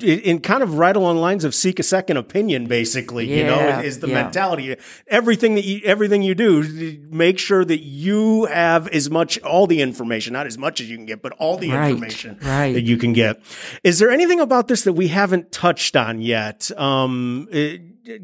in 0.00 0.40
kind 0.40 0.64
of 0.64 0.78
right 0.78 0.97
along 0.97 1.19
lines 1.19 1.45
of 1.45 1.55
seek 1.55 1.78
a 1.78 1.83
second 1.83 2.16
opinion, 2.16 2.66
basically, 2.66 3.26
yeah, 3.26 3.37
you 3.37 3.45
know, 3.45 3.81
is 3.81 4.00
the 4.00 4.09
yeah. 4.09 4.23
mentality. 4.23 4.76
Everything 5.07 5.55
that 5.55 5.64
you, 5.64 5.81
everything 5.85 6.23
you 6.23 6.35
do, 6.35 7.00
make 7.09 7.38
sure 7.38 7.64
that 7.64 7.85
you 7.85 8.47
have 8.47 8.88
as 8.88 9.09
much, 9.11 9.38
all 9.43 9.69
the 9.69 9.81
information, 9.81 10.33
not 10.33 10.47
as 10.47 10.59
much 10.59 10.81
as 10.81 10.90
you 10.90 10.97
can 10.97 11.07
get, 11.07 11.23
but 11.23 11.33
all 11.38 11.57
the 11.57 11.71
right, 11.71 11.90
information 11.90 12.37
right. 12.43 12.73
that 12.73 12.83
you 12.83 12.97
can 12.97 13.12
get. 13.12 13.40
Is 13.85 14.00
there 14.00 14.11
anything 14.11 14.40
about 14.40 14.66
this 14.66 14.83
that 14.85 14.95
we 14.95 15.09
haven't 15.09 15.52
touched 15.52 15.95
on 15.95 16.21
yet? 16.21 16.69
Um, 16.76 17.49
it, 17.52 18.23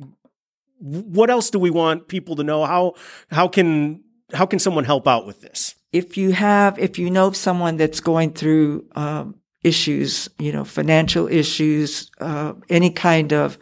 what 0.78 1.31
else 1.31 1.50
do 1.50 1.61
we 1.61 1.71
want 1.71 2.09
people 2.09 2.35
to 2.37 2.42
know? 2.42 2.64
How, 2.64 2.95
how 3.31 3.47
can, 3.47 4.02
how 4.35 4.47
can 4.47 4.59
someone 4.59 4.85
help 4.85 5.07
out 5.07 5.26
with 5.26 5.42
this? 5.42 5.76
If 5.92 6.16
you 6.16 6.33
have, 6.33 6.76
if 6.78 6.99
you 6.99 7.09
know 7.09 7.31
someone 7.31 7.76
that's 7.76 8.00
going 8.00 8.33
through, 8.33 8.87
um, 8.97 9.37
issues, 9.64 10.28
you 10.38 10.52
know, 10.52 10.64
financial 10.64 11.28
issues, 11.28 12.11
uh, 12.21 12.54
any 12.69 12.90
kind 12.90 13.33
of 13.33 13.59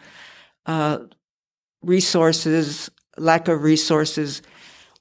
uh, 0.66 0.98
resources, 1.82 2.90
lack 3.16 3.48
of 3.48 3.62
resources, 3.62 4.42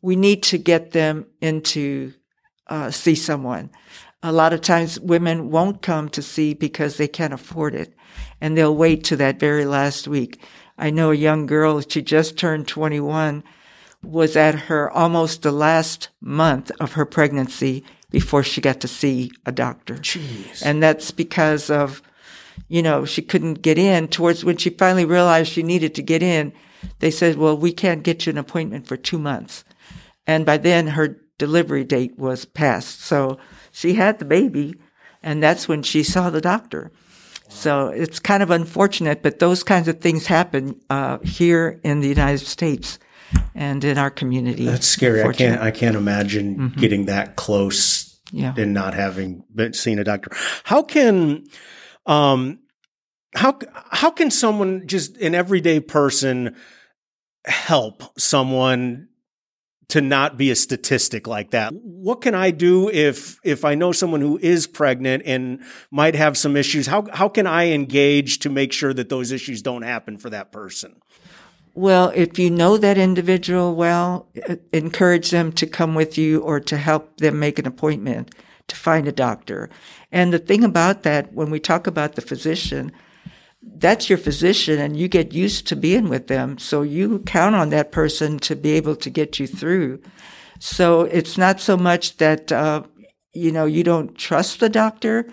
we 0.02 0.16
need 0.16 0.44
to 0.44 0.58
get 0.58 0.92
them 0.92 1.26
into 1.42 2.14
uh, 2.68 2.92
see 2.92 3.16
someone. 3.16 3.70
A 4.22 4.32
lot 4.32 4.54
of 4.54 4.62
times 4.62 5.00
women 5.00 5.50
won't 5.50 5.82
come 5.82 6.10
to 6.10 6.22
see 6.22 6.54
because 6.54 6.98
they 6.98 7.08
can't 7.08 7.34
afford 7.34 7.74
it 7.74 7.94
and 8.42 8.58
they'll 8.58 8.76
wait 8.76 9.04
to 9.06 9.16
that 9.18 9.40
very 9.40 9.66
last 9.66 10.08
week. 10.08 10.42
I 10.78 10.90
know 10.90 11.12
a 11.12 11.16
young 11.16 11.46
girl, 11.46 11.82
she 11.82 12.02
just 12.02 12.38
turned 12.38 12.68
21, 12.68 13.44
was 14.02 14.38
at 14.38 14.56
her 14.56 14.90
almost 14.92 15.42
the 15.42 15.52
last 15.52 16.10
month 16.22 16.72
of 16.80 16.94
her 16.94 17.06
pregnancy 17.06 17.84
before 18.10 18.44
she 18.44 18.62
got 18.62 18.80
to 18.82 18.88
see 18.88 19.32
a 19.46 19.52
doctor. 19.52 19.96
Jeez. 19.96 20.64
And 20.66 20.82
that's 20.82 21.12
because 21.12 21.70
of, 21.70 22.02
you 22.68 22.82
know, 22.82 23.06
she 23.06 23.22
couldn't 23.22 23.62
get 23.62 23.78
in 23.78 24.08
towards 24.08 24.44
when 24.44 24.58
she 24.58 24.70
finally 24.70 25.06
realized 25.06 25.52
she 25.52 25.64
needed 25.64 25.96
to 25.96 26.02
get 26.02 26.24
in. 26.24 26.54
They 27.00 27.12
said, 27.12 27.38
well, 27.38 27.58
we 27.58 27.72
can't 27.72 28.04
get 28.04 28.26
you 28.26 28.32
an 28.32 28.38
appointment 28.38 28.88
for 28.88 28.98
two 28.98 29.20
months. 29.20 29.64
And 30.26 30.46
by 30.46 30.58
then 30.58 30.88
her 30.88 31.20
delivery 31.38 31.84
date 31.84 32.18
was 32.18 32.46
passed. 32.46 33.02
So 33.02 33.38
she 33.72 33.94
had 33.94 34.20
the 34.20 34.26
baby 34.26 34.76
and 35.22 35.44
that's 35.44 35.68
when 35.68 35.84
she 35.84 36.04
saw 36.04 36.30
the 36.30 36.42
doctor. 36.42 36.92
So 37.50 37.88
it's 37.88 38.20
kind 38.20 38.44
of 38.44 38.52
unfortunate, 38.52 39.24
but 39.24 39.40
those 39.40 39.64
kinds 39.64 39.88
of 39.88 40.00
things 40.00 40.28
happen 40.28 40.80
uh, 40.90 41.18
here 41.20 41.80
in 41.84 42.00
the 42.00 42.08
United 42.08 42.46
States 42.46 43.00
and 43.56 43.84
in 43.84 43.98
our 43.98 44.12
community. 44.12 44.66
That's 44.66 44.88
scary. 44.88 45.24
I 45.24 45.34
can't. 45.34 45.62
I 45.62 45.72
can't 45.72 45.96
imagine 45.96 46.58
mm-hmm. 46.58 46.80
getting 46.80 47.06
that 47.06 47.36
close 47.36 47.99
yeah. 48.32 48.54
and 48.58 48.74
not 48.74 48.94
having 48.94 49.44
been 49.54 49.74
seen 49.74 50.00
a 50.00 50.04
doctor. 50.04 50.32
How 50.64 50.84
can, 50.84 51.46
um, 52.06 52.60
how 53.36 53.60
how 53.92 54.10
can 54.10 54.32
someone 54.32 54.88
just 54.88 55.18
an 55.18 55.36
everyday 55.36 55.80
person 55.80 56.56
help 57.46 58.20
someone 58.20 59.10
to 59.90 60.02
not 60.02 60.38
be 60.38 60.52
a 60.52 60.56
statistic 60.56 61.28
like 61.28 61.52
that. 61.52 61.74
What 61.74 62.22
can 62.22 62.36
I 62.36 62.52
do 62.52 62.90
if 62.90 63.40
if 63.44 63.66
I 63.66 63.76
know 63.76 63.92
someone 63.92 64.22
who 64.22 64.38
is 64.38 64.68
pregnant 64.68 65.24
and 65.26 65.62
might 65.92 66.16
have 66.16 66.38
some 66.38 66.56
issues? 66.56 66.88
How 66.88 67.06
how 67.12 67.28
can 67.28 67.48
I 67.48 67.72
engage 67.72 68.40
to 68.40 68.50
make 68.50 68.72
sure 68.72 68.94
that 68.94 69.10
those 69.10 69.32
issues 69.32 69.62
don't 69.62 69.82
happen 69.82 70.18
for 70.18 70.30
that 70.30 70.52
person? 70.52 71.02
Well, 71.80 72.12
if 72.14 72.38
you 72.38 72.50
know 72.50 72.76
that 72.76 72.98
individual 72.98 73.74
well, 73.74 74.28
uh, 74.50 74.58
encourage 74.74 75.32
them 75.32 75.54
to 75.54 75.66
come 75.66 75.96
with 75.96 76.18
you 76.18 76.42
or 76.42 76.60
to 76.60 76.76
help 76.76 77.16
them 77.20 77.40
make 77.40 77.58
an 77.58 77.66
appointment 77.66 78.36
to 78.68 78.76
find 78.76 79.08
a 79.08 79.14
doctor. 79.14 79.70
And 80.12 80.34
the 80.34 80.40
thing 80.40 80.66
about 80.66 81.04
that, 81.04 81.32
when 81.32 81.50
we 81.50 81.62
talk 81.62 81.88
about 81.88 82.16
the 82.16 82.22
physician, 82.22 82.92
that's 83.64 84.10
your 84.10 84.18
physician 84.18 84.78
and 84.78 84.98
you 84.98 85.08
get 85.08 85.32
used 85.32 85.68
to 85.68 85.78
being 85.78 86.10
with 86.10 86.28
them. 86.28 86.58
So 86.58 86.82
you 86.82 87.20
count 87.20 87.56
on 87.56 87.70
that 87.70 87.94
person 87.94 88.40
to 88.40 88.58
be 88.58 88.72
able 88.72 88.98
to 88.98 89.10
get 89.10 89.40
you 89.40 89.48
through. 89.48 90.02
So 90.60 91.04
it's 91.04 91.38
not 91.38 91.62
so 91.62 91.78
much 91.78 92.18
that, 92.18 92.52
uh, 92.52 92.84
you 93.32 93.54
know, 93.54 93.64
you 93.64 93.86
don't 93.86 94.18
trust 94.18 94.60
the 94.60 94.68
doctor, 94.68 95.32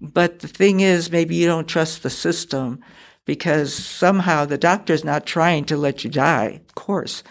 but 0.00 0.38
the 0.38 0.48
thing 0.48 0.78
is, 0.78 1.10
maybe 1.10 1.34
you 1.34 1.48
don't 1.48 1.66
trust 1.66 2.04
the 2.04 2.10
system 2.10 2.84
because 3.28 3.74
somehow 3.74 4.44
the 4.44 4.56
doctor's 4.56 5.04
not 5.04 5.26
trying 5.26 5.64
to 5.66 5.76
let 5.76 6.02
you 6.02 6.10
die, 6.10 6.62
of 6.66 6.74
course, 6.74 7.22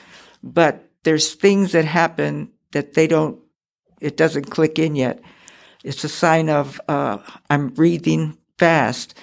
but 0.42 0.88
there's 1.04 1.34
things 1.34 1.72
that 1.72 1.86
happen 1.86 2.54
that 2.72 2.94
they 2.94 3.08
don't, 3.08 3.39
it 4.00 4.16
doesn't 4.16 4.51
click 4.51 4.77
in 4.77 4.96
yet. 4.96 5.20
It's 5.84 6.04
a 6.04 6.10
sign 6.10 6.50
of, 6.50 6.80
uh, 6.88 7.18
I'm 7.50 7.70
breathing 7.70 8.38
fast 8.58 9.16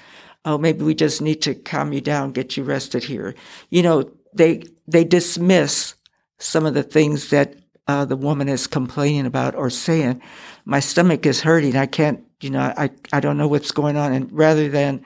oh, 0.45 0.59
maybe 0.59 0.85
we 0.85 0.95
just 0.95 1.23
need 1.23 1.43
to 1.43 1.55
calm 1.55 1.93
you 1.93 2.01
down, 2.01 2.33
get 2.33 2.57
you 2.57 2.65
rested 2.65 3.05
here. 3.05 3.35
You 3.71 3.83
know, 3.83 4.11
they, 4.35 4.65
they 4.87 5.05
dismiss 5.05 5.95
some 6.39 6.67
of 6.67 6.75
the 6.75 6.83
things 6.83 7.31
that 7.31 7.55
uh, 7.87 8.05
the 8.05 8.17
woman 8.17 8.49
is 8.49 8.67
complaining 8.67 9.27
about 9.27 9.55
or 9.55 9.71
saying, 9.71 10.21
my 10.65 10.81
stomach 10.81 11.27
is 11.27 11.41
hurting. 11.41 11.77
I 11.77 11.87
can't, 11.87 12.23
you 12.41 12.51
know, 12.51 12.73
I, 12.77 12.91
I 13.13 13.21
don't 13.21 13.39
know 13.39 13.49
what's 13.49 13.73
going 13.73 13.97
on. 13.97 14.13
And 14.13 14.31
rather 14.33 14.69
than, 14.69 15.05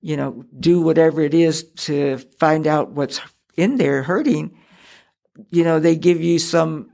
you 0.00 0.16
know, 0.16 0.44
do 0.58 0.80
whatever 0.80 1.20
it 1.20 1.34
is 1.34 1.64
to 1.70 2.18
find 2.38 2.66
out 2.66 2.90
what's 2.90 3.20
in 3.56 3.76
there 3.76 4.02
hurting, 4.02 4.56
you 5.50 5.64
know, 5.64 5.80
they 5.80 5.96
give 5.96 6.20
you 6.20 6.38
some 6.38 6.90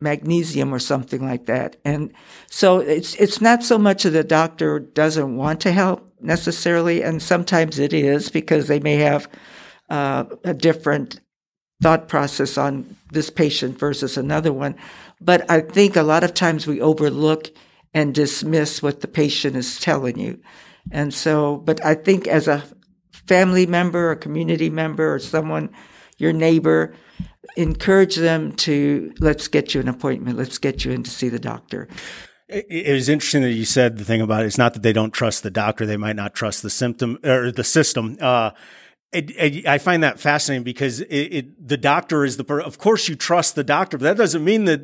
magnesium 0.00 0.72
or 0.72 0.78
something 0.78 1.24
like 1.24 1.46
that. 1.46 1.76
And 1.84 2.12
so 2.48 2.78
it's, 2.78 3.14
it's 3.16 3.40
not 3.40 3.62
so 3.62 3.78
much 3.78 4.04
that 4.04 4.10
the 4.10 4.24
doctor 4.24 4.78
doesn't 4.78 5.36
want 5.36 5.60
to 5.62 5.72
help 5.72 6.10
necessarily, 6.20 7.02
and 7.02 7.22
sometimes 7.22 7.78
it 7.78 7.92
is 7.92 8.30
because 8.30 8.68
they 8.68 8.80
may 8.80 8.96
have 8.96 9.28
uh, 9.90 10.24
a 10.44 10.54
different 10.54 11.20
thought 11.82 12.08
process 12.08 12.58
on 12.58 12.96
this 13.12 13.30
patient 13.30 13.78
versus 13.78 14.16
another 14.16 14.52
one. 14.52 14.74
But 15.20 15.50
I 15.50 15.60
think 15.60 15.96
a 15.96 16.02
lot 16.02 16.24
of 16.24 16.34
times 16.34 16.66
we 16.66 16.80
overlook 16.80 17.50
and 17.94 18.14
dismiss 18.14 18.82
what 18.82 19.00
the 19.00 19.08
patient 19.08 19.56
is 19.56 19.78
telling 19.80 20.18
you. 20.18 20.40
And 20.90 21.12
so, 21.12 21.56
but 21.58 21.84
I 21.84 21.94
think 21.94 22.26
as 22.26 22.48
a 22.48 22.64
family 23.26 23.66
member, 23.66 24.10
a 24.10 24.16
community 24.16 24.70
member, 24.70 25.14
or 25.14 25.18
someone, 25.18 25.70
your 26.16 26.32
neighbor, 26.32 26.94
encourage 27.56 28.16
them 28.16 28.52
to 28.52 29.12
let's 29.20 29.48
get 29.48 29.74
you 29.74 29.80
an 29.80 29.88
appointment, 29.88 30.38
let's 30.38 30.58
get 30.58 30.84
you 30.84 30.92
in 30.92 31.02
to 31.02 31.10
see 31.10 31.28
the 31.28 31.38
doctor. 31.38 31.88
It 32.48 32.94
was 32.94 33.10
interesting 33.10 33.42
that 33.42 33.52
you 33.52 33.66
said 33.66 33.98
the 33.98 34.04
thing 34.04 34.22
about 34.22 34.42
it. 34.42 34.46
it's 34.46 34.56
not 34.56 34.72
that 34.72 34.82
they 34.82 34.94
don't 34.94 35.12
trust 35.12 35.42
the 35.42 35.50
doctor; 35.50 35.84
they 35.84 35.98
might 35.98 36.16
not 36.16 36.34
trust 36.34 36.62
the 36.62 36.70
symptom 36.70 37.18
or 37.22 37.52
the 37.52 37.64
system. 37.64 38.16
Uh, 38.18 38.52
it, 39.12 39.30
it, 39.36 39.66
I 39.66 39.76
find 39.76 40.02
that 40.02 40.18
fascinating 40.18 40.64
because 40.64 41.00
it, 41.00 41.66
the 41.66 41.76
doctor 41.76 42.24
is 42.24 42.38
the 42.38 42.44
per- 42.44 42.60
of 42.60 42.78
course 42.78 43.06
you 43.06 43.16
trust 43.16 43.54
the 43.54 43.64
doctor, 43.64 43.98
but 43.98 44.04
that 44.04 44.16
doesn't 44.16 44.42
mean 44.42 44.64
that 44.64 44.80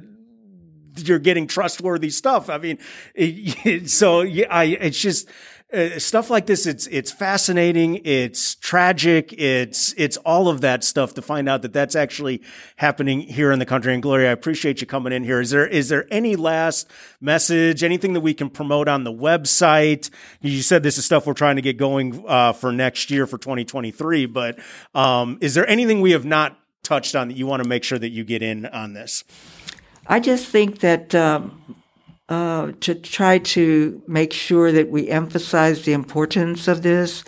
you're 0.96 1.18
getting 1.18 1.46
trustworthy 1.46 2.10
stuff. 2.10 2.50
I 2.50 2.58
mean, 2.58 2.78
so 3.86 4.20
yeah, 4.20 4.46
I 4.50 4.64
it's 4.64 5.00
just 5.00 5.30
uh, 5.74 5.98
stuff 5.98 6.30
like 6.30 6.46
this, 6.46 6.66
it's, 6.66 6.86
it's 6.86 7.10
fascinating. 7.10 8.00
It's 8.04 8.54
tragic. 8.54 9.32
It's, 9.32 9.92
it's 9.96 10.16
all 10.18 10.48
of 10.48 10.60
that 10.60 10.84
stuff 10.84 11.14
to 11.14 11.22
find 11.22 11.48
out 11.48 11.62
that 11.62 11.72
that's 11.72 11.96
actually 11.96 12.42
happening 12.76 13.20
here 13.20 13.52
in 13.52 13.58
the 13.58 13.66
country. 13.66 13.92
And 13.92 14.02
Gloria, 14.02 14.30
I 14.30 14.32
appreciate 14.32 14.80
you 14.80 14.86
coming 14.86 15.12
in 15.12 15.24
here. 15.24 15.40
Is 15.40 15.50
there, 15.50 15.66
is 15.66 15.88
there 15.88 16.06
any 16.10 16.36
last 16.36 16.90
message, 17.20 17.82
anything 17.82 18.12
that 18.12 18.20
we 18.20 18.34
can 18.34 18.50
promote 18.50 18.88
on 18.88 19.04
the 19.04 19.12
website? 19.12 20.10
You 20.40 20.62
said 20.62 20.82
this 20.82 20.98
is 20.98 21.04
stuff 21.04 21.26
we're 21.26 21.34
trying 21.34 21.56
to 21.56 21.62
get 21.62 21.76
going, 21.76 22.24
uh, 22.26 22.52
for 22.52 22.72
next 22.72 23.10
year 23.10 23.26
for 23.26 23.38
2023, 23.38 24.26
but, 24.26 24.58
um, 24.94 25.38
is 25.40 25.54
there 25.54 25.68
anything 25.68 26.00
we 26.00 26.12
have 26.12 26.24
not 26.24 26.58
touched 26.82 27.16
on 27.16 27.28
that 27.28 27.36
you 27.36 27.46
want 27.46 27.62
to 27.62 27.68
make 27.68 27.82
sure 27.82 27.98
that 27.98 28.10
you 28.10 28.24
get 28.24 28.42
in 28.42 28.66
on 28.66 28.92
this? 28.92 29.24
I 30.06 30.20
just 30.20 30.46
think 30.46 30.80
that, 30.80 31.14
um, 31.14 31.76
uh, 32.28 32.72
to 32.80 32.94
try 32.94 33.38
to 33.38 34.02
make 34.06 34.32
sure 34.32 34.72
that 34.72 34.88
we 34.88 35.08
emphasize 35.08 35.82
the 35.82 35.92
importance 35.92 36.68
of 36.68 36.82
this, 36.82 37.24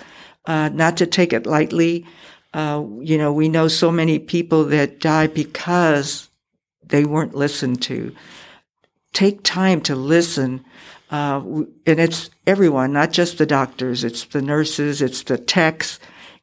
uh, 0.46 0.68
not 0.70 0.96
to 0.96 1.06
take 1.06 1.32
it 1.32 1.46
lightly. 1.46 2.06
Uh, 2.54 2.84
you 3.00 3.18
know, 3.18 3.32
we 3.32 3.48
know 3.48 3.68
so 3.68 3.90
many 3.90 4.18
people 4.18 4.64
that 4.64 5.00
die 5.00 5.26
because 5.26 6.30
they 6.86 7.04
weren't 7.04 7.34
listened 7.34 7.82
to. 7.82 8.14
Take 9.12 9.42
time 9.42 9.80
to 9.82 9.94
listen. 9.94 10.64
Uh, 11.10 11.42
and 11.86 12.00
it's 12.00 12.30
everyone, 12.46 12.92
not 12.92 13.12
just 13.12 13.38
the 13.38 13.46
doctors. 13.46 14.02
It's 14.02 14.24
the 14.24 14.42
nurses. 14.42 15.02
It's 15.02 15.22
the 15.22 15.36
techs. 15.36 15.98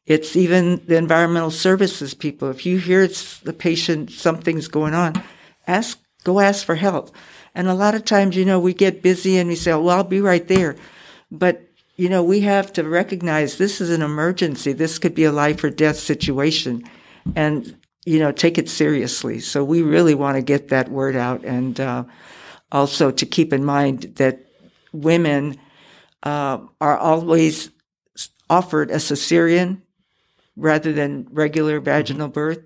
It's 0.05 0.35
even 0.35 0.85
the 0.85 0.97
environmental 0.97 1.51
services 1.51 2.13
people. 2.13 2.49
If 2.49 2.65
you 2.65 2.77
hear 2.77 3.01
it's 3.01 3.39
the 3.39 3.53
patient, 3.53 4.11
something's 4.11 4.67
going 4.67 4.93
on, 4.93 5.23
ask, 5.65 5.97
go 6.23 6.39
ask 6.39 6.65
for 6.65 6.75
help 6.75 7.15
and 7.55 7.67
a 7.67 7.73
lot 7.73 7.95
of 7.95 8.05
times, 8.05 8.35
you 8.35 8.45
know, 8.45 8.59
we 8.59 8.73
get 8.73 9.03
busy 9.03 9.37
and 9.37 9.47
we 9.47 9.55
say, 9.55 9.71
well, 9.71 9.89
I'll 9.89 10.03
be 10.03 10.21
right 10.21 10.47
there. 10.47 10.75
But, 11.31 11.61
you 11.95 12.09
know, 12.09 12.23
we 12.23 12.41
have 12.41 12.73
to 12.73 12.83
recognize 12.83 13.57
this 13.57 13.79
is 13.79 13.91
an 13.91 14.01
emergency. 14.01 14.73
This 14.73 14.97
could 14.97 15.13
be 15.13 15.25
a 15.25 15.31
life 15.31 15.63
or 15.63 15.69
death 15.69 15.97
situation 15.97 16.83
and, 17.35 17.77
you 18.05 18.19
know, 18.19 18.31
take 18.31 18.57
it 18.57 18.69
seriously. 18.69 19.39
So 19.39 19.63
we 19.63 19.81
really 19.81 20.15
want 20.15 20.35
to 20.35 20.41
get 20.41 20.69
that 20.69 20.89
word 20.89 21.15
out 21.15 21.43
and, 21.45 21.79
uh, 21.79 22.05
also 22.71 23.11
to 23.11 23.25
keep 23.25 23.53
in 23.53 23.63
mind 23.63 24.13
that 24.15 24.45
women, 24.91 25.57
uh, 26.23 26.59
are 26.81 26.97
always 26.97 27.69
offered 28.49 28.89
a 28.89 28.95
cesarean 28.95 29.81
rather 30.55 30.91
than 30.91 31.27
regular 31.31 31.79
vaginal 31.79 32.27
birth. 32.27 32.63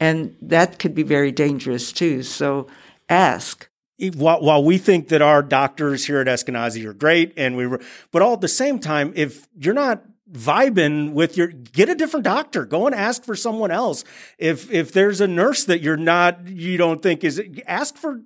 And 0.00 0.36
that 0.40 0.78
could 0.78 0.94
be 0.94 1.02
very 1.02 1.32
dangerous 1.32 1.92
too. 1.92 2.22
So 2.22 2.66
ask 3.08 3.68
while, 4.14 4.40
while 4.40 4.64
we 4.64 4.78
think 4.78 5.08
that 5.08 5.22
our 5.22 5.42
doctors 5.42 6.06
here 6.06 6.20
at 6.20 6.26
Eskenazi 6.26 6.84
are 6.84 6.94
great 6.94 7.34
and 7.36 7.56
we, 7.56 7.66
were, 7.66 7.80
but 8.10 8.22
all 8.22 8.34
at 8.34 8.40
the 8.40 8.48
same 8.48 8.78
time, 8.78 9.12
if 9.14 9.46
you're 9.56 9.74
not 9.74 10.02
vibing 10.32 11.12
with 11.12 11.36
your, 11.36 11.48
get 11.48 11.88
a 11.88 11.94
different 11.94 12.24
doctor. 12.24 12.64
Go 12.64 12.86
and 12.86 12.94
ask 12.94 13.24
for 13.24 13.36
someone 13.36 13.70
else. 13.70 14.02
If, 14.38 14.72
if 14.72 14.92
there's 14.92 15.20
a 15.20 15.28
nurse 15.28 15.64
that 15.64 15.82
you're 15.82 15.96
not, 15.96 16.46
you 16.48 16.78
don't 16.78 17.02
think 17.02 17.22
is, 17.22 17.40
ask 17.66 17.96
for, 17.96 18.22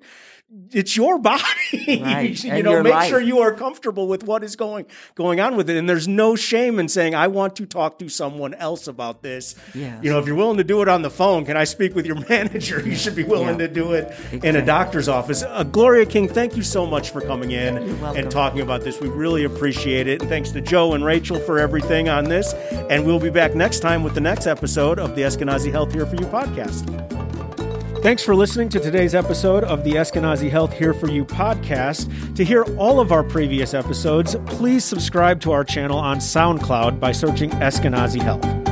it's 0.71 0.97
your 0.97 1.19
body. 1.19 1.43
Right. 1.89 2.45
you 2.45 2.63
know, 2.63 2.81
make 2.83 2.93
life. 2.93 3.09
sure 3.09 3.21
you 3.21 3.41
are 3.41 3.53
comfortable 3.53 4.07
with 4.07 4.23
what 4.23 4.45
is 4.45 4.55
going 4.55 4.87
going 5.17 5.41
on 5.41 5.57
with 5.57 5.69
it. 5.69 5.77
And 5.77 5.89
there's 5.89 6.07
no 6.07 6.37
shame 6.37 6.79
in 6.79 6.89
saying, 6.89 7.17
I 7.17 7.27
want 7.27 7.57
to 7.57 7.67
talk 7.67 7.99
to 7.99 8.09
someone 8.09 8.55
else 8.55 8.87
about 8.87 9.23
this. 9.23 9.57
Yes. 9.75 10.05
You 10.05 10.11
know, 10.11 10.21
if 10.21 10.27
you're 10.27 10.37
willing 10.37 10.59
to 10.59 10.65
do 10.65 10.83
it 10.83 10.89
on 10.89 11.03
the 11.03 11.11
phone, 11.11 11.45
can 11.45 11.57
I 11.57 11.65
speak 11.65 11.97
with 11.97 12.07
your 12.07 12.21
manager? 12.29 12.81
You 12.81 12.95
should 12.95 13.17
be 13.17 13.25
willing 13.25 13.61
yeah. 13.61 13.67
to 13.67 13.69
do 13.69 13.93
it 13.95 14.07
exactly. 14.07 14.49
in 14.49 14.57
a 14.57 14.65
doctor's 14.65 15.09
office. 15.09 15.43
Uh, 15.43 15.65
Gloria 15.65 16.07
King, 16.07 16.29
thank 16.29 16.57
you 16.57 16.63
so 16.63 16.87
much 16.87 17.11
for 17.11 17.21
coming 17.21 17.51
in 17.51 17.79
and 18.05 18.31
talking 18.31 18.61
about 18.61 18.83
this. 18.83 19.01
We 19.01 19.09
really 19.09 19.45
appreciate 19.45 20.07
it. 20.07 20.21
And 20.21 20.31
thanks 20.31 20.51
to 20.53 20.61
Joe 20.61 20.95
and 20.95 21.05
Rachel 21.05 21.41
for 21.41 21.59
everything 21.59 22.09
on 22.09 22.25
this. 22.25 22.53
And 22.89 23.05
we'll 23.05 23.21
be 23.21 23.31
back 23.31 23.57
next 23.57 23.81
time 23.81 24.05
with 24.05 24.15
the 24.15 24.21
next 24.21 24.47
episode 24.47 25.01
of 25.01 25.17
the 25.17 25.23
Eskenazi 25.23 25.73
Health 25.73 25.93
Here 25.93 26.07
For 26.07 26.15
You 26.15 26.27
podcast. 26.27 27.16
Thanks 28.03 28.23
for 28.23 28.37
listening 28.37 28.69
to 28.69 28.79
today's 28.79 29.15
episode 29.15 29.65
of 29.65 29.83
the 29.83 29.93
Eskenazi 29.93 30.49
Health 30.49 30.73
Here 30.73 30.95
For 30.95 31.09
You 31.11 31.25
podcast. 31.25 32.37
To 32.37 32.45
hear 32.45 32.63
all 32.77 33.01
of 33.01 33.11
our 33.11 33.25
previous 33.25 33.75
episodes, 33.75 34.37
please 34.47 34.85
subscribe 34.85 35.41
to 35.41 35.51
our 35.51 35.65
channel 35.65 35.99
on 35.99 36.19
SoundCloud 36.19 37.01
by 37.01 37.11
searching 37.11 37.51
Eskenazi 37.51 38.23
Health. 38.23 38.66